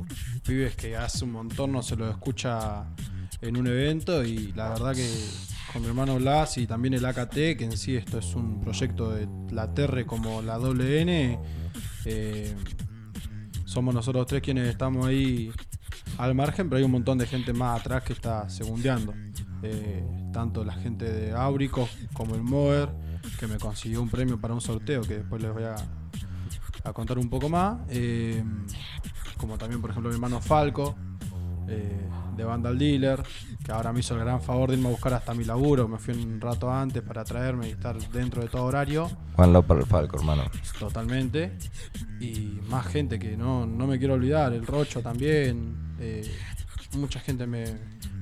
pibes 0.47 0.76
que 0.76 0.97
hace 0.97 1.25
un 1.25 1.32
montón 1.32 1.73
no 1.73 1.82
se 1.82 1.97
los 1.97 2.10
escucha 2.10 2.84
en 3.41 3.56
un 3.56 3.67
evento 3.67 4.25
y 4.25 4.53
la 4.53 4.70
verdad 4.70 4.94
que 4.94 5.08
con 5.72 5.82
mi 5.82 5.89
hermano 5.89 6.17
Blas 6.17 6.58
y 6.58 6.67
también 6.67 6.94
el 6.94 7.05
AKT, 7.05 7.34
que 7.56 7.65
en 7.65 7.77
sí 7.77 7.96
esto 7.96 8.19
es 8.19 8.34
un 8.34 8.60
proyecto 8.60 9.10
de 9.10 9.29
la 9.51 9.72
TR 9.72 10.05
como 10.06 10.43
la 10.43 10.58
WN, 10.58 11.39
eh, 12.06 12.55
somos 13.67 13.94
nosotros 13.94 14.27
tres 14.27 14.41
quienes 14.41 14.69
estamos 14.69 15.06
ahí 15.06 15.53
al 16.17 16.35
margen, 16.35 16.69
pero 16.69 16.79
hay 16.79 16.85
un 16.85 16.93
montón 16.93 17.19
de 17.19 17.27
gente 17.27 17.53
más 17.53 17.81
atrás 17.81 18.03
que 18.03 18.15
está 18.15 18.49
segundeando. 18.49 19.13
Eh, 19.63 20.03
tanto 20.32 20.65
la 20.65 20.73
gente 20.75 21.05
de 21.05 21.32
Áurico 21.32 21.89
como 22.15 22.35
el 22.35 22.43
Mover, 22.43 22.89
que 23.39 23.46
me 23.46 23.58
consiguió 23.58 24.01
un 24.01 24.08
premio 24.08 24.41
para 24.41 24.55
un 24.55 24.61
sorteo 24.61 25.03
que 25.03 25.19
después 25.19 25.43
les 25.43 25.53
voy 25.53 25.65
a, 25.65 25.75
a 26.85 26.93
contar 26.93 27.19
un 27.19 27.29
poco 27.29 27.49
más. 27.49 27.79
eh, 27.91 28.43
como 29.37 29.58
también, 29.58 29.82
por 29.82 29.91
ejemplo, 29.91 30.08
mi 30.08 30.15
hermano 30.15 30.41
Falco, 30.41 30.96
eh, 31.69 32.08
de 32.36 32.44
Vandal 32.44 32.78
Dealer, 32.78 33.22
que 33.64 33.72
ahora 33.72 33.93
me 33.93 34.00
hizo 34.00 34.14
el 34.14 34.20
gran 34.20 34.40
favor 34.43 34.70
de 34.70 34.76
irme 34.76 34.88
a 34.88 34.93
buscar 34.93 35.14
hasta 35.14 35.34
mi 35.34 35.44
laburo. 35.44 35.88
Me 35.88 35.98
fui 35.98 36.14
un 36.14 36.40
rato 36.40 36.70
antes 36.70 37.02
para 37.02 37.24
traerme 37.24 37.69
y 37.69 37.72
estar 37.72 37.96
dentro 38.10 38.43
de 38.43 38.48
todo 38.48 38.64
horario. 38.64 39.10
Juan 39.34 39.52
López 39.52 39.86
Falco, 39.86 40.16
hermano. 40.19 40.44
Totalmente. 40.78 41.52
Y 42.20 42.60
más 42.69 42.86
gente 42.86 43.19
que 43.19 43.36
no, 43.36 43.66
no 43.66 43.86
me 43.86 43.98
quiero 43.98 44.14
olvidar. 44.14 44.52
El 44.52 44.66
Rocho 44.66 45.00
también. 45.02 45.96
eh, 45.98 46.31
mucha 46.96 47.20
gente 47.20 47.46
me, 47.46 47.64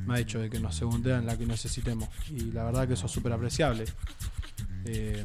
me 0.07 0.15
ha 0.15 0.17
dicho 0.19 0.41
de 0.41 0.51
que 0.51 0.59
nos 0.59 0.75
segundean 0.75 1.27
la 1.27 1.37
que 1.37 1.47
necesitemos. 1.47 2.09
Y 2.31 2.51
la 2.53 2.65
verdad 2.65 2.87
que 2.89 2.95
eso 2.95 3.07
es 3.07 3.13
súper 3.13 3.33
apreciable. 3.33 3.85
Eh, 4.87 5.25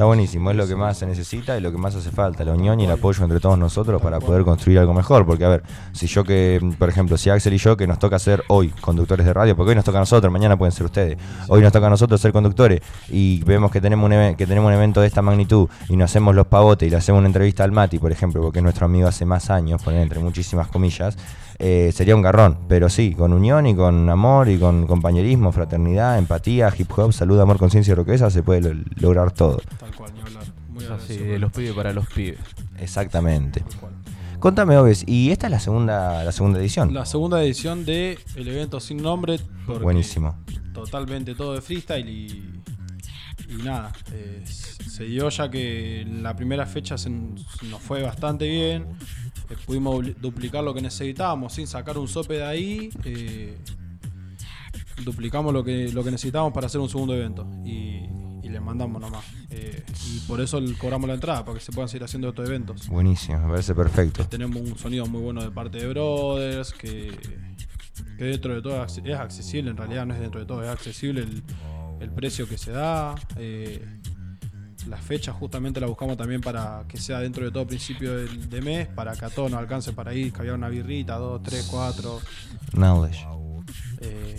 Está 0.00 0.06
buenísimo, 0.06 0.50
es 0.50 0.56
lo 0.56 0.66
que 0.66 0.76
más 0.76 0.96
se 0.96 1.04
necesita 1.04 1.58
y 1.58 1.60
lo 1.60 1.70
que 1.70 1.76
más 1.76 1.94
hace 1.94 2.10
falta, 2.10 2.42
la 2.42 2.54
unión 2.54 2.80
y 2.80 2.86
el 2.86 2.90
apoyo 2.90 3.22
entre 3.22 3.38
todos 3.38 3.58
nosotros 3.58 4.00
para 4.00 4.18
poder 4.18 4.44
construir 4.44 4.78
algo 4.78 4.94
mejor. 4.94 5.26
Porque, 5.26 5.44
a 5.44 5.50
ver, 5.50 5.62
si 5.92 6.06
yo 6.06 6.24
que, 6.24 6.58
por 6.78 6.88
ejemplo, 6.88 7.18
si 7.18 7.28
Axel 7.28 7.52
y 7.52 7.58
yo 7.58 7.76
que 7.76 7.86
nos 7.86 7.98
toca 7.98 8.18
ser 8.18 8.42
hoy 8.48 8.70
conductores 8.80 9.26
de 9.26 9.34
radio, 9.34 9.54
porque 9.54 9.68
hoy 9.68 9.76
nos 9.76 9.84
toca 9.84 9.98
a 9.98 10.00
nosotros, 10.00 10.32
mañana 10.32 10.56
pueden 10.56 10.72
ser 10.72 10.86
ustedes, 10.86 11.18
hoy 11.48 11.60
nos 11.60 11.70
toca 11.70 11.88
a 11.88 11.90
nosotros 11.90 12.18
ser 12.18 12.32
conductores 12.32 12.80
y 13.10 13.42
vemos 13.44 13.70
que 13.70 13.82
tenemos 13.82 14.10
un, 14.10 14.36
que 14.36 14.46
tenemos 14.46 14.68
un 14.68 14.74
evento 14.74 15.02
de 15.02 15.06
esta 15.06 15.20
magnitud 15.20 15.68
y 15.90 15.98
nos 15.98 16.10
hacemos 16.10 16.34
los 16.34 16.46
pavotes 16.46 16.86
y 16.86 16.90
le 16.90 16.96
hacemos 16.96 17.18
una 17.18 17.28
entrevista 17.28 17.64
al 17.64 17.72
Mati, 17.72 17.98
por 17.98 18.10
ejemplo, 18.10 18.40
porque 18.40 18.60
es 18.60 18.62
nuestro 18.62 18.86
amigo 18.86 19.06
hace 19.06 19.26
más 19.26 19.50
años, 19.50 19.82
poner 19.82 20.00
entre 20.00 20.20
muchísimas 20.20 20.68
comillas, 20.68 21.18
eh, 21.60 21.92
sería 21.92 22.16
un 22.16 22.22
garrón, 22.22 22.58
pero 22.68 22.88
sí, 22.88 23.14
con 23.14 23.32
unión 23.32 23.66
y 23.66 23.74
con 23.76 24.08
amor 24.10 24.48
y 24.48 24.58
con 24.58 24.86
compañerismo, 24.86 25.52
fraternidad, 25.52 26.18
empatía, 26.18 26.72
hip 26.76 26.90
hop, 26.98 27.12
salud, 27.12 27.38
amor, 27.40 27.58
conciencia 27.58 27.92
y 27.92 27.94
roqueza, 27.94 28.30
se 28.30 28.42
puede 28.42 28.74
lo- 28.74 28.82
lograr 28.96 29.30
todo. 29.32 29.60
tal 29.78 29.94
cual, 29.94 30.12
ni 30.14 30.20
hablar. 30.20 30.42
Muy 30.70 30.84
Es 30.84 30.90
así, 30.90 31.16
de 31.18 31.38
los 31.38 31.52
pibes 31.52 31.72
para 31.72 31.92
los 31.92 32.06
pibes. 32.08 32.38
Exactamente. 32.78 33.62
Contame, 34.38 34.76
Oves, 34.78 35.04
y 35.06 35.30
esta 35.30 35.48
es 35.48 35.50
la 35.50 35.60
segunda, 35.60 36.24
la 36.24 36.32
segunda 36.32 36.58
edición. 36.58 36.94
La 36.94 37.04
segunda 37.04 37.42
edición 37.42 37.84
de 37.84 38.18
el 38.36 38.48
evento 38.48 38.80
sin 38.80 38.96
nombre. 39.02 39.38
Buenísimo. 39.82 40.34
Totalmente 40.72 41.34
todo 41.34 41.52
de 41.54 41.60
freestyle 41.60 42.08
y, 42.08 42.60
y 43.50 43.62
nada. 43.62 43.92
eh, 44.12 44.42
se 44.46 45.04
dio 45.04 45.28
ya 45.28 45.50
que 45.50 46.00
en 46.02 46.22
la 46.22 46.34
primera 46.34 46.64
fecha 46.64 46.96
se 46.96 47.10
nos 47.10 47.80
fue 47.80 48.02
bastante 48.02 48.48
bien. 48.48 48.86
Eh, 49.50 49.56
pudimos 49.66 49.96
dupli- 49.96 50.14
duplicar 50.16 50.62
lo 50.64 50.72
que 50.72 50.80
necesitábamos 50.80 51.52
sin 51.52 51.66
sacar 51.66 51.98
un 51.98 52.08
sope 52.08 52.34
de 52.34 52.44
ahí. 52.44 52.90
eh, 53.04 53.56
duplicamos 55.04 55.52
lo 55.52 55.64
que, 55.64 55.90
lo 55.92 56.04
que 56.04 56.10
necesitábamos 56.10 56.52
para 56.52 56.66
hacer 56.66 56.80
un 56.80 56.88
segundo 56.88 57.14
evento. 57.14 57.46
Y, 57.64 58.04
y 58.42 58.48
le 58.48 58.60
mandamos 58.60 59.00
nomás. 59.00 59.24
eh, 59.50 59.82
y 60.12 60.18
por 60.20 60.40
eso 60.40 60.60
cobramos 60.78 61.08
la 61.08 61.14
entrada, 61.14 61.44
para 61.44 61.58
que 61.58 61.64
se 61.64 61.72
puedan 61.72 61.88
seguir 61.88 62.04
haciendo 62.04 62.28
otros 62.28 62.48
eventos. 62.48 62.88
Buenísimo, 62.88 63.38
me 63.40 63.48
parece 63.50 63.74
perfecto. 63.74 64.24
Tenemos 64.26 64.56
un 64.60 64.76
sonido 64.78 65.06
muy 65.06 65.20
bueno 65.22 65.42
de 65.42 65.50
parte 65.50 65.78
de 65.78 65.88
Brothers, 65.88 66.72
que, 66.72 67.12
que 68.18 68.24
dentro 68.24 68.54
de 68.54 68.62
todo 68.62 68.84
es 68.84 68.92
ac- 68.98 69.06
es 69.08 69.16
accesible, 69.18 69.70
en 69.70 69.76
realidad 69.76 70.06
no 70.06 70.14
es 70.14 70.20
dentro 70.20 70.40
de 70.40 70.46
todo, 70.46 70.62
es 70.62 70.68
accesible 70.68 71.22
el, 71.22 71.42
el 72.00 72.10
precio 72.10 72.48
que 72.48 72.58
se 72.58 72.72
da. 72.72 73.14
eh, 73.36 73.86
la 74.88 74.96
fecha 74.96 75.32
justamente 75.32 75.80
la 75.80 75.86
buscamos 75.86 76.16
también 76.16 76.40
para 76.40 76.84
que 76.88 76.96
sea 76.96 77.20
dentro 77.20 77.44
de 77.44 77.50
todo 77.50 77.66
principio 77.66 78.16
del, 78.16 78.48
de 78.48 78.60
mes, 78.62 78.88
para 78.88 79.12
que 79.12 79.24
a 79.24 79.30
todos 79.30 79.50
nos 79.50 79.60
alcance 79.60 79.92
para 79.92 80.14
ir, 80.14 80.32
que 80.32 80.40
había 80.40 80.54
una 80.54 80.68
birrita, 80.68 81.16
dos, 81.16 81.42
tres, 81.42 81.66
cuatro. 81.70 82.20
Knowledge. 82.72 83.26
Eh, 84.00 84.36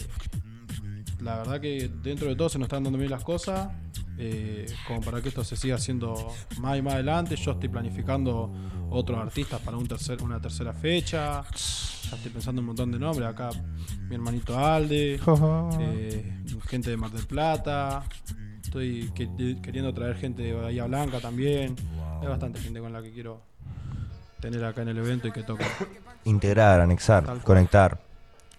la 1.22 1.38
verdad 1.38 1.62
que 1.62 1.92
dentro 2.02 2.28
de 2.28 2.36
todo 2.36 2.50
se 2.50 2.58
nos 2.58 2.66
están 2.66 2.84
dando 2.84 2.98
bien 2.98 3.12
las 3.12 3.24
cosas. 3.24 3.70
eh, 4.18 4.66
como 4.88 5.02
para 5.02 5.22
que 5.22 5.30
esto 5.30 5.44
se 5.44 5.56
siga 5.56 5.76
haciendo 5.76 6.14
más 6.60 6.78
y 6.78 6.82
más 6.82 6.94
adelante. 6.96 7.36
Yo 7.36 7.52
estoy 7.52 7.70
planificando 7.70 8.52
otros 8.92 9.18
artistas 9.18 9.60
para 9.62 9.78
un 9.78 9.88
tercer, 9.88 10.22
una 10.22 10.40
tercera 10.40 10.74
fecha. 10.74 11.44
Ya 12.10 12.16
estoy 12.18 12.32
pensando 12.32 12.60
en 12.60 12.64
un 12.64 12.68
montón 12.68 12.92
de 12.92 13.00
nombres. 13.00 13.28
Acá 13.28 13.50
mi 14.08 14.16
hermanito 14.16 14.58
Alde, 14.58 15.20
eh, 15.80 16.34
gente 16.68 16.90
de 16.92 16.98
Mar 16.98 17.10
del 17.12 17.26
Plata. 17.26 18.04
Estoy 18.72 19.12
que- 19.14 19.58
queriendo 19.62 19.94
traer 19.94 20.16
gente 20.16 20.42
de 20.44 20.54
Bahía 20.54 20.86
Blanca 20.86 21.20
también. 21.20 21.76
Hay 22.22 22.28
bastante 22.30 22.58
gente 22.62 22.80
con 22.80 22.94
la 22.94 23.02
que 23.02 23.12
quiero 23.12 23.42
tener 24.40 24.64
acá 24.64 24.84
en 24.84 24.88
el 24.88 24.98
evento 24.98 25.28
y 25.28 25.34
que 25.34 25.44
toque. 25.44 25.66
Integrar, 26.24 26.80
anexar, 26.80 27.42
conectar, 27.44 28.00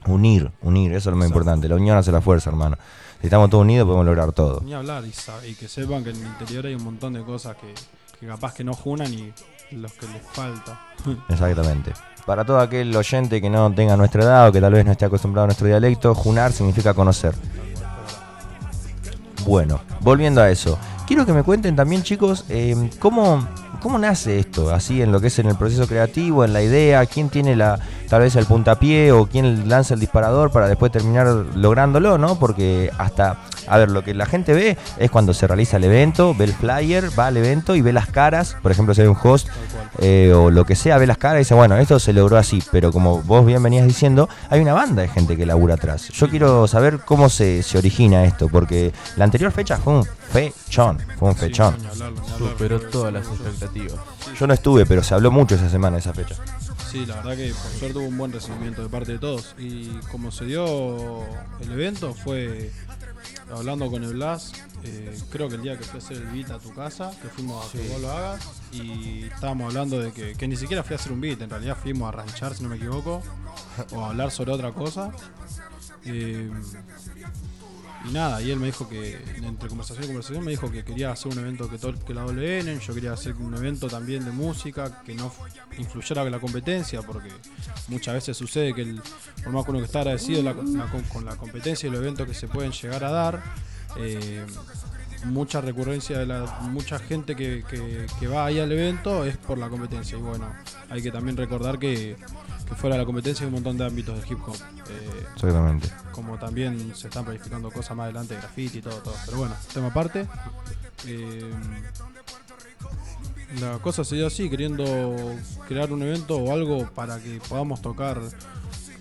unir, 0.06 0.50
unir, 0.60 0.92
eso 0.92 0.98
es 0.98 1.06
lo 1.06 1.12
más 1.12 1.28
Exacto. 1.28 1.38
importante. 1.38 1.66
La 1.70 1.76
unión 1.76 1.96
hace 1.96 2.12
la 2.12 2.20
fuerza, 2.20 2.50
hermano. 2.50 2.76
Si 3.22 3.28
estamos 3.28 3.48
todos 3.48 3.62
unidos 3.62 3.86
podemos 3.86 4.04
lograr 4.04 4.32
todo. 4.32 4.60
Ni 4.60 4.74
hablar 4.74 5.02
y, 5.06 5.54
que 5.54 5.66
sepan 5.66 6.04
que 6.04 6.10
en 6.10 6.16
el 6.16 6.26
interior 6.26 6.66
hay 6.66 6.74
un 6.74 6.84
montón 6.84 7.14
de 7.14 7.22
cosas 7.22 7.56
que, 7.56 7.72
que 8.20 8.26
capaz 8.26 8.52
que 8.52 8.64
no 8.64 8.74
junan 8.74 9.10
y 9.14 9.32
los 9.70 9.92
que 9.94 10.06
les 10.08 10.20
falta. 10.30 10.78
Exactamente. 11.30 11.94
Para 12.26 12.44
todo 12.44 12.60
aquel 12.60 12.94
oyente 12.94 13.40
que 13.40 13.48
no 13.48 13.72
tenga 13.74 13.96
nuestra 13.96 14.22
edad 14.24 14.48
o 14.50 14.52
que 14.52 14.60
tal 14.60 14.74
vez 14.74 14.84
no 14.84 14.92
esté 14.92 15.06
acostumbrado 15.06 15.44
a 15.44 15.46
nuestro 15.46 15.66
dialecto, 15.68 16.14
junar 16.14 16.52
significa 16.52 16.92
conocer. 16.92 17.32
Bueno, 19.44 19.80
volviendo 20.00 20.40
a 20.40 20.50
eso, 20.50 20.78
quiero 21.06 21.26
que 21.26 21.32
me 21.32 21.42
cuenten 21.42 21.74
también, 21.74 22.02
chicos, 22.02 22.44
eh, 22.48 22.90
cómo, 22.98 23.46
cómo 23.80 23.98
nace 23.98 24.38
esto, 24.38 24.72
así 24.72 25.02
en 25.02 25.10
lo 25.10 25.20
que 25.20 25.26
es 25.26 25.38
en 25.38 25.46
el 25.46 25.56
proceso 25.56 25.86
creativo, 25.86 26.44
en 26.44 26.52
la 26.52 26.62
idea, 26.62 27.04
quién 27.06 27.28
tiene 27.28 27.56
la 27.56 27.78
tal 28.12 28.20
vez 28.20 28.36
el 28.36 28.44
puntapié 28.44 29.10
o 29.10 29.24
quién 29.24 29.70
lanza 29.70 29.94
el 29.94 30.00
disparador 30.00 30.50
para 30.50 30.68
después 30.68 30.92
terminar 30.92 31.26
lográndolo, 31.54 32.18
¿no? 32.18 32.38
Porque 32.38 32.90
hasta, 32.98 33.38
a 33.66 33.78
ver, 33.78 33.90
lo 33.90 34.04
que 34.04 34.12
la 34.12 34.26
gente 34.26 34.52
ve 34.52 34.76
es 34.98 35.10
cuando 35.10 35.32
se 35.32 35.46
realiza 35.46 35.78
el 35.78 35.84
evento, 35.84 36.34
ve 36.34 36.44
el 36.44 36.52
flyer, 36.52 37.08
va 37.18 37.28
al 37.28 37.38
evento 37.38 37.74
y 37.74 37.80
ve 37.80 37.90
las 37.94 38.08
caras, 38.08 38.54
por 38.62 38.70
ejemplo, 38.70 38.94
si 38.94 39.00
hay 39.00 39.06
un 39.06 39.16
host 39.18 39.48
eh, 39.98 40.30
o 40.36 40.50
lo 40.50 40.66
que 40.66 40.76
sea, 40.76 40.98
ve 40.98 41.06
las 41.06 41.16
caras 41.16 41.36
y 41.36 41.38
dice, 41.38 41.54
bueno, 41.54 41.78
esto 41.78 41.98
se 41.98 42.12
logró 42.12 42.36
así, 42.36 42.62
pero 42.70 42.92
como 42.92 43.22
vos 43.22 43.46
bien 43.46 43.62
venías 43.62 43.86
diciendo, 43.86 44.28
hay 44.50 44.60
una 44.60 44.74
banda 44.74 45.00
de 45.00 45.08
gente 45.08 45.34
que 45.34 45.46
labura 45.46 45.76
atrás. 45.76 46.10
Yo 46.10 46.28
quiero 46.28 46.68
saber 46.68 46.98
cómo 46.98 47.30
se, 47.30 47.62
se 47.62 47.78
origina 47.78 48.24
esto, 48.24 48.50
porque 48.50 48.92
la 49.16 49.24
anterior 49.24 49.52
fecha 49.52 49.78
fue 49.78 49.94
un 49.94 50.04
fechón, 50.04 50.98
fue 51.18 51.30
un 51.30 51.36
fechón. 51.36 51.76
Superó 52.36 52.78
todas 52.78 53.10
las 53.10 53.26
expectativas. 53.26 53.94
Yo 54.38 54.46
no 54.46 54.52
estuve, 54.52 54.84
pero 54.84 55.02
se 55.02 55.14
habló 55.14 55.30
mucho 55.30 55.54
esa 55.54 55.70
semana 55.70 55.96
de 55.96 56.00
esa 56.00 56.12
fecha. 56.12 56.34
Sí, 56.92 57.06
la 57.06 57.16
verdad 57.16 57.36
que 57.38 57.54
por 57.54 57.70
suerte 57.78 57.98
hubo 58.00 58.06
un 58.08 58.18
buen 58.18 58.32
recibimiento 58.32 58.82
de 58.82 58.90
parte 58.90 59.12
de 59.12 59.18
todos. 59.18 59.54
Y 59.58 59.86
como 60.10 60.30
se 60.30 60.44
dio 60.44 61.22
el 61.60 61.72
evento 61.72 62.12
fue 62.12 62.70
hablando 63.50 63.90
con 63.90 64.04
el 64.04 64.12
Blas, 64.12 64.52
eh, 64.84 65.18
creo 65.30 65.48
que 65.48 65.54
el 65.54 65.62
día 65.62 65.78
que 65.78 65.84
fui 65.84 66.00
a 66.00 66.02
hacer 66.02 66.18
el 66.18 66.26
beat 66.26 66.50
a 66.50 66.58
tu 66.58 66.70
casa, 66.74 67.10
que 67.22 67.28
fuimos 67.28 67.66
a 67.66 67.72
que 67.72 67.88
vos 67.88 67.98
lo 68.02 68.10
hagas, 68.10 68.46
y 68.72 69.22
estábamos 69.22 69.68
hablando 69.68 70.00
de 70.00 70.12
que, 70.12 70.34
que 70.34 70.46
ni 70.46 70.56
siquiera 70.56 70.82
fui 70.82 70.92
a 70.92 70.98
hacer 70.98 71.12
un 71.12 71.22
beat, 71.22 71.40
en 71.40 71.48
realidad 71.48 71.78
fuimos 71.80 72.08
a 72.08 72.12
ranchar, 72.12 72.54
si 72.54 72.62
no 72.62 72.68
me 72.68 72.76
equivoco, 72.76 73.22
o 73.92 74.04
a 74.04 74.10
hablar 74.10 74.30
sobre 74.30 74.52
otra 74.52 74.72
cosa. 74.72 75.12
Eh, 76.04 76.50
y 78.08 78.12
nada, 78.12 78.42
y 78.42 78.50
él 78.50 78.58
me 78.58 78.66
dijo 78.66 78.88
que, 78.88 79.14
entre 79.42 79.68
conversación 79.68 80.04
y 80.04 80.06
conversación, 80.08 80.44
me 80.44 80.50
dijo 80.50 80.70
que 80.70 80.84
quería 80.84 81.12
hacer 81.12 81.30
un 81.32 81.38
evento 81.38 81.68
que 81.68 81.78
todo 81.78 81.94
que 82.04 82.12
la 82.14 82.24
WN, 82.24 82.78
yo 82.80 82.94
quería 82.94 83.12
hacer 83.12 83.34
un 83.34 83.54
evento 83.54 83.88
también 83.88 84.24
de 84.24 84.32
música 84.32 85.02
que 85.04 85.14
no 85.14 85.32
influyera 85.78 86.24
la 86.28 86.40
competencia, 86.40 87.02
porque 87.02 87.30
muchas 87.88 88.14
veces 88.14 88.36
sucede 88.36 88.74
que, 88.74 88.82
el, 88.82 89.00
por 89.44 89.52
más 89.52 89.64
que 89.64 89.70
uno 89.70 89.80
que 89.80 89.86
está 89.86 90.00
agradecido 90.00 90.42
la- 90.42 90.52
la- 90.54 90.86
con, 90.90 91.02
con 91.02 91.24
la 91.24 91.36
competencia 91.36 91.86
y 91.86 91.90
los 91.90 92.00
eventos 92.00 92.26
que 92.26 92.34
se 92.34 92.48
pueden 92.48 92.72
llegar 92.72 93.04
a 93.04 93.10
dar, 93.10 93.42
eh, 93.96 94.44
mucha 95.24 95.60
recurrencia 95.60 96.18
de 96.18 96.26
la 96.26 96.44
mucha 96.62 96.98
gente 96.98 97.34
que, 97.36 97.64
que- 97.68 98.06
que 98.18 98.26
va 98.28 98.46
ahí 98.46 98.58
al 98.60 98.70
evento 98.72 99.24
es 99.24 99.36
por 99.36 99.58
la 99.58 99.68
competencia. 99.68 100.18
Y 100.18 100.20
bueno, 100.20 100.46
hay 100.90 101.02
que 101.02 101.10
también 101.12 101.36
recordar 101.36 101.78
que, 101.78 102.16
que 102.68 102.74
fuera 102.74 102.96
de 102.96 103.02
la 103.02 103.06
competencia 103.06 103.44
hay 103.44 103.48
un 103.48 103.54
montón 103.54 103.78
de 103.78 103.86
ámbitos 103.86 104.20
del 104.20 104.30
hip 104.32 104.38
hop. 104.46 104.56
Eh, 104.88 105.24
Exactamente. 105.34 105.88
como 106.12 106.38
también 106.38 106.94
se 106.96 107.08
están 107.08 107.24
planificando 107.24 107.70
cosas 107.70 107.96
más 107.96 108.04
adelante, 108.04 108.34
graffiti 108.36 108.78
y 108.78 108.82
todo, 108.82 108.96
todo. 108.98 109.14
Pero 109.26 109.38
bueno, 109.38 109.54
tema 109.72 109.88
aparte. 109.88 110.26
Eh, 111.06 111.50
la 113.60 113.78
cosa 113.78 114.02
se 114.04 114.14
dio 114.16 114.26
así, 114.26 114.48
queriendo 114.48 115.34
crear 115.68 115.92
un 115.92 116.02
evento 116.02 116.36
o 116.36 116.52
algo 116.52 116.88
para 116.94 117.18
que 117.20 117.38
podamos 117.48 117.82
tocar 117.82 118.18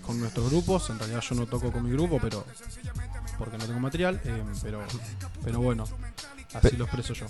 con 0.04 0.20
nuestros 0.20 0.50
grupos. 0.50 0.90
En 0.90 0.98
realidad 0.98 1.22
yo 1.22 1.34
no 1.36 1.46
toco 1.46 1.72
con 1.72 1.84
mi 1.84 1.90
grupo, 1.92 2.18
pero 2.20 2.44
porque 3.42 3.58
no 3.58 3.64
tengo 3.64 3.80
material. 3.80 4.20
eh, 4.24 4.42
pero, 4.62 4.80
pero 5.44 5.60
bueno, 5.60 5.84
así 6.54 6.68
Pe- 6.70 6.76
lo 6.76 6.84
expreso 6.84 7.12
yo. 7.14 7.26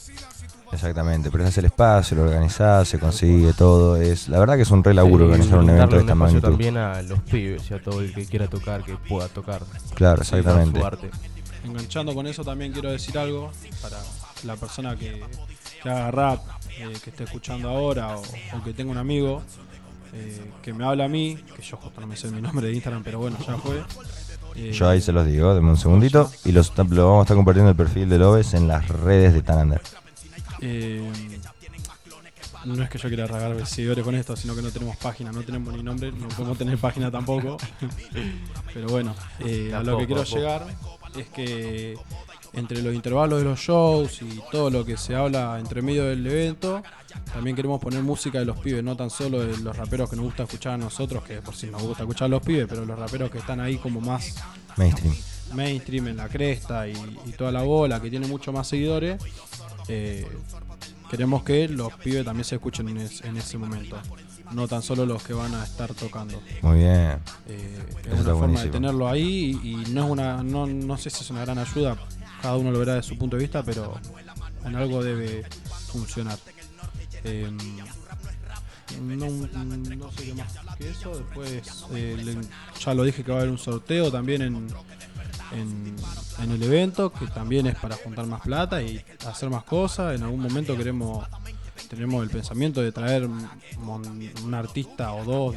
Exactamente, 0.70 1.30
pero 1.30 1.46
es 1.46 1.56
el 1.58 1.66
espacio, 1.66 2.16
lo 2.16 2.24
organizás, 2.24 2.88
se 2.88 2.98
consigue 2.98 3.52
todo. 3.54 3.96
Es, 3.96 4.28
la 4.28 4.38
verdad 4.38 4.56
que 4.56 4.62
es 4.62 4.70
un 4.70 4.82
re 4.84 4.92
laburo 4.94 5.24
Sí, 5.26 5.30
organizar 5.32 5.58
un 5.58 5.70
evento 5.70 5.94
de 5.96 6.00
esta 6.02 6.14
magnitud. 6.14 6.48
también 6.48 6.76
a 6.76 7.00
los 7.02 7.20
pibes 7.20 7.70
y 7.70 7.74
a 7.74 7.82
todo 7.82 8.00
el 8.00 8.12
que 8.14 8.26
quiera 8.26 8.46
tocar, 8.48 8.82
que 8.84 8.96
pueda 8.96 9.28
tocar. 9.28 9.62
Claro, 9.94 10.20
exactamente. 10.22 10.80
Enganchando 11.64 12.14
con 12.14 12.26
eso 12.26 12.44
también 12.44 12.72
quiero 12.72 12.90
decir 12.90 13.16
algo 13.18 13.50
para 13.80 13.98
la 14.44 14.56
persona 14.56 14.96
que, 14.96 15.22
que 15.82 15.88
haga 15.88 16.10
rap, 16.10 16.40
eh, 16.78 16.92
que 17.02 17.10
esté 17.10 17.24
escuchando 17.24 17.68
ahora 17.68 18.16
o, 18.16 18.22
o 18.22 18.64
que 18.64 18.72
tenga 18.74 18.90
un 18.90 18.98
amigo 18.98 19.42
eh, 20.14 20.50
que 20.62 20.72
me 20.74 20.84
habla 20.84 21.04
a 21.04 21.08
mí, 21.08 21.38
que 21.54 21.62
yo 21.62 21.76
justo 21.76 22.00
no 22.00 22.06
me 22.08 22.16
sé 22.16 22.28
mi 22.30 22.40
nombre 22.42 22.66
de 22.66 22.72
Instagram, 22.74 23.02
pero 23.04 23.18
bueno, 23.20 23.36
ya 23.46 23.56
fue. 23.58 23.82
Eh, 24.56 24.72
Yo 24.72 24.88
ahí 24.88 25.00
se 25.00 25.12
los 25.12 25.26
digo, 25.26 25.54
denme 25.54 25.70
un 25.70 25.76
segundito. 25.76 26.30
Y 26.44 26.52
los, 26.52 26.72
lo 26.90 27.06
vamos 27.06 27.20
a 27.20 27.22
estar 27.22 27.36
compartiendo 27.36 27.70
el 27.70 27.76
perfil 27.76 28.08
de 28.08 28.18
Loves 28.18 28.54
en 28.54 28.68
las 28.68 28.88
redes 28.88 29.32
de 29.34 29.42
Tanander. 29.42 29.80
eh, 30.60 31.10
no 32.64 32.80
es 32.84 32.90
que 32.90 32.98
yo 32.98 33.08
quiera 33.08 33.26
regalar 33.26 33.66
seguidores 33.66 34.04
con 34.04 34.14
esto, 34.14 34.36
sino 34.36 34.54
que 34.54 34.62
no 34.62 34.70
tenemos 34.70 34.96
página, 34.96 35.32
no 35.32 35.42
tenemos 35.42 35.74
ni 35.74 35.82
nombre, 35.82 36.12
no 36.12 36.28
podemos 36.28 36.56
tener 36.56 36.78
página 36.78 37.10
tampoco. 37.10 37.56
Pero 38.74 38.88
bueno, 38.88 39.14
eh, 39.40 39.72
a 39.74 39.82
lo 39.82 39.98
que 39.98 40.06
quiero 40.06 40.22
llegar 40.24 40.66
es 41.16 41.28
que 41.28 41.96
entre 42.54 42.82
los 42.82 42.94
intervalos 42.94 43.38
de 43.38 43.44
los 43.44 43.58
shows 43.58 44.20
y 44.22 44.40
todo 44.50 44.68
lo 44.70 44.84
que 44.84 44.96
se 44.96 45.14
habla 45.14 45.58
entre 45.58 45.80
medio 45.82 46.04
del 46.04 46.26
evento, 46.26 46.82
también 47.32 47.56
queremos 47.56 47.80
poner 47.80 48.02
música 48.02 48.38
de 48.38 48.44
los 48.44 48.58
pibes, 48.58 48.84
no 48.84 48.96
tan 48.96 49.08
solo 49.10 49.40
de 49.40 49.56
los 49.58 49.76
raperos 49.76 50.10
que 50.10 50.16
nos 50.16 50.26
gusta 50.26 50.42
escuchar 50.44 50.74
a 50.74 50.78
nosotros, 50.78 51.22
que 51.24 51.40
por 51.40 51.54
si 51.54 51.66
nos 51.68 51.82
gusta 51.82 52.02
escuchar 52.02 52.26
a 52.26 52.28
los 52.28 52.42
pibes, 52.42 52.66
pero 52.68 52.84
los 52.84 52.98
raperos 52.98 53.30
que 53.30 53.38
están 53.38 53.60
ahí 53.60 53.76
como 53.78 54.00
más 54.00 54.34
Mainstream. 54.76 55.14
mainstream 55.54 56.08
en 56.08 56.16
la 56.18 56.28
cresta 56.28 56.86
y, 56.88 56.92
y 57.26 57.32
toda 57.32 57.52
la 57.52 57.62
bola 57.62 58.00
que 58.00 58.10
tiene 58.10 58.26
mucho 58.26 58.52
más 58.52 58.68
seguidores, 58.68 59.22
eh, 59.88 60.26
queremos 61.10 61.42
que 61.42 61.68
los 61.68 61.92
pibes 61.94 62.24
también 62.24 62.44
se 62.44 62.56
escuchen 62.56 62.88
en, 62.88 62.98
es- 62.98 63.22
en 63.22 63.36
ese 63.36 63.58
momento, 63.58 63.96
no 64.52 64.68
tan 64.68 64.82
solo 64.82 65.06
los 65.06 65.22
que 65.22 65.32
van 65.32 65.54
a 65.54 65.64
estar 65.64 65.92
tocando. 65.94 66.40
Muy 66.62 66.78
bien. 66.78 67.18
Eh, 67.48 67.78
es 68.04 68.12
una 68.12 68.22
forma 68.22 68.34
buenísimo. 68.38 68.64
de 68.64 68.70
tenerlo 68.70 69.08
ahí 69.08 69.58
y, 69.62 69.70
y 69.70 69.76
no 69.92 70.04
es 70.04 70.10
una, 70.10 70.42
no, 70.42 70.66
no 70.66 70.96
sé 70.98 71.10
si 71.10 71.22
es 71.24 71.30
una 71.30 71.40
gran 71.42 71.58
ayuda, 71.58 71.96
cada 72.42 72.56
uno 72.56 72.70
lo 72.72 72.78
verá 72.80 72.94
de 72.96 73.02
su 73.02 73.16
punto 73.16 73.36
de 73.36 73.42
vista, 73.42 73.62
pero 73.62 73.94
en 74.66 74.74
algo 74.76 75.02
debe 75.02 75.44
funcionar. 75.88 76.38
Eh, 77.24 77.48
no, 79.00 79.26
no 79.26 80.12
sé 80.12 80.24
qué 80.24 80.34
más 80.34 80.52
que 80.76 80.90
eso. 80.90 81.16
Después, 81.16 81.84
eh, 81.94 82.16
le- 82.22 82.36
ya 82.84 82.94
lo 82.94 83.04
dije 83.04 83.22
que 83.24 83.30
va 83.32 83.38
a 83.38 83.40
haber 83.42 83.50
un 83.52 83.58
sorteo 83.58 84.10
también 84.10 84.42
en, 84.42 84.54
en, 85.52 85.96
en 86.42 86.50
el 86.50 86.62
evento, 86.62 87.12
que 87.12 87.26
también 87.28 87.66
es 87.66 87.76
para 87.76 87.96
juntar 87.96 88.26
más 88.26 88.40
plata 88.42 88.82
y 88.82 89.02
hacer 89.26 89.48
más 89.50 89.64
cosas. 89.64 90.14
En 90.16 90.22
algún 90.24 90.40
momento 90.40 90.76
queremos, 90.76 91.26
tenemos 91.88 92.22
el 92.22 92.30
pensamiento 92.30 92.82
de 92.82 92.92
traer 92.92 93.28
mon- 93.78 94.30
un 94.44 94.54
artista 94.54 95.12
o 95.12 95.24
dos. 95.24 95.56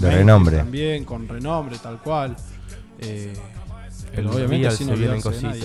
De 0.00 0.10
renombre. 0.10 0.56
También, 0.56 1.04
con 1.04 1.28
renombre, 1.28 1.78
tal 1.78 1.98
cual. 2.00 2.34
Eh, 2.98 3.34
El 4.12 4.26
obviamente 4.26 4.70
sin 4.72 4.88
se 4.88 4.94
vienen 4.94 5.16
de 5.16 5.22
cositas. 5.22 5.56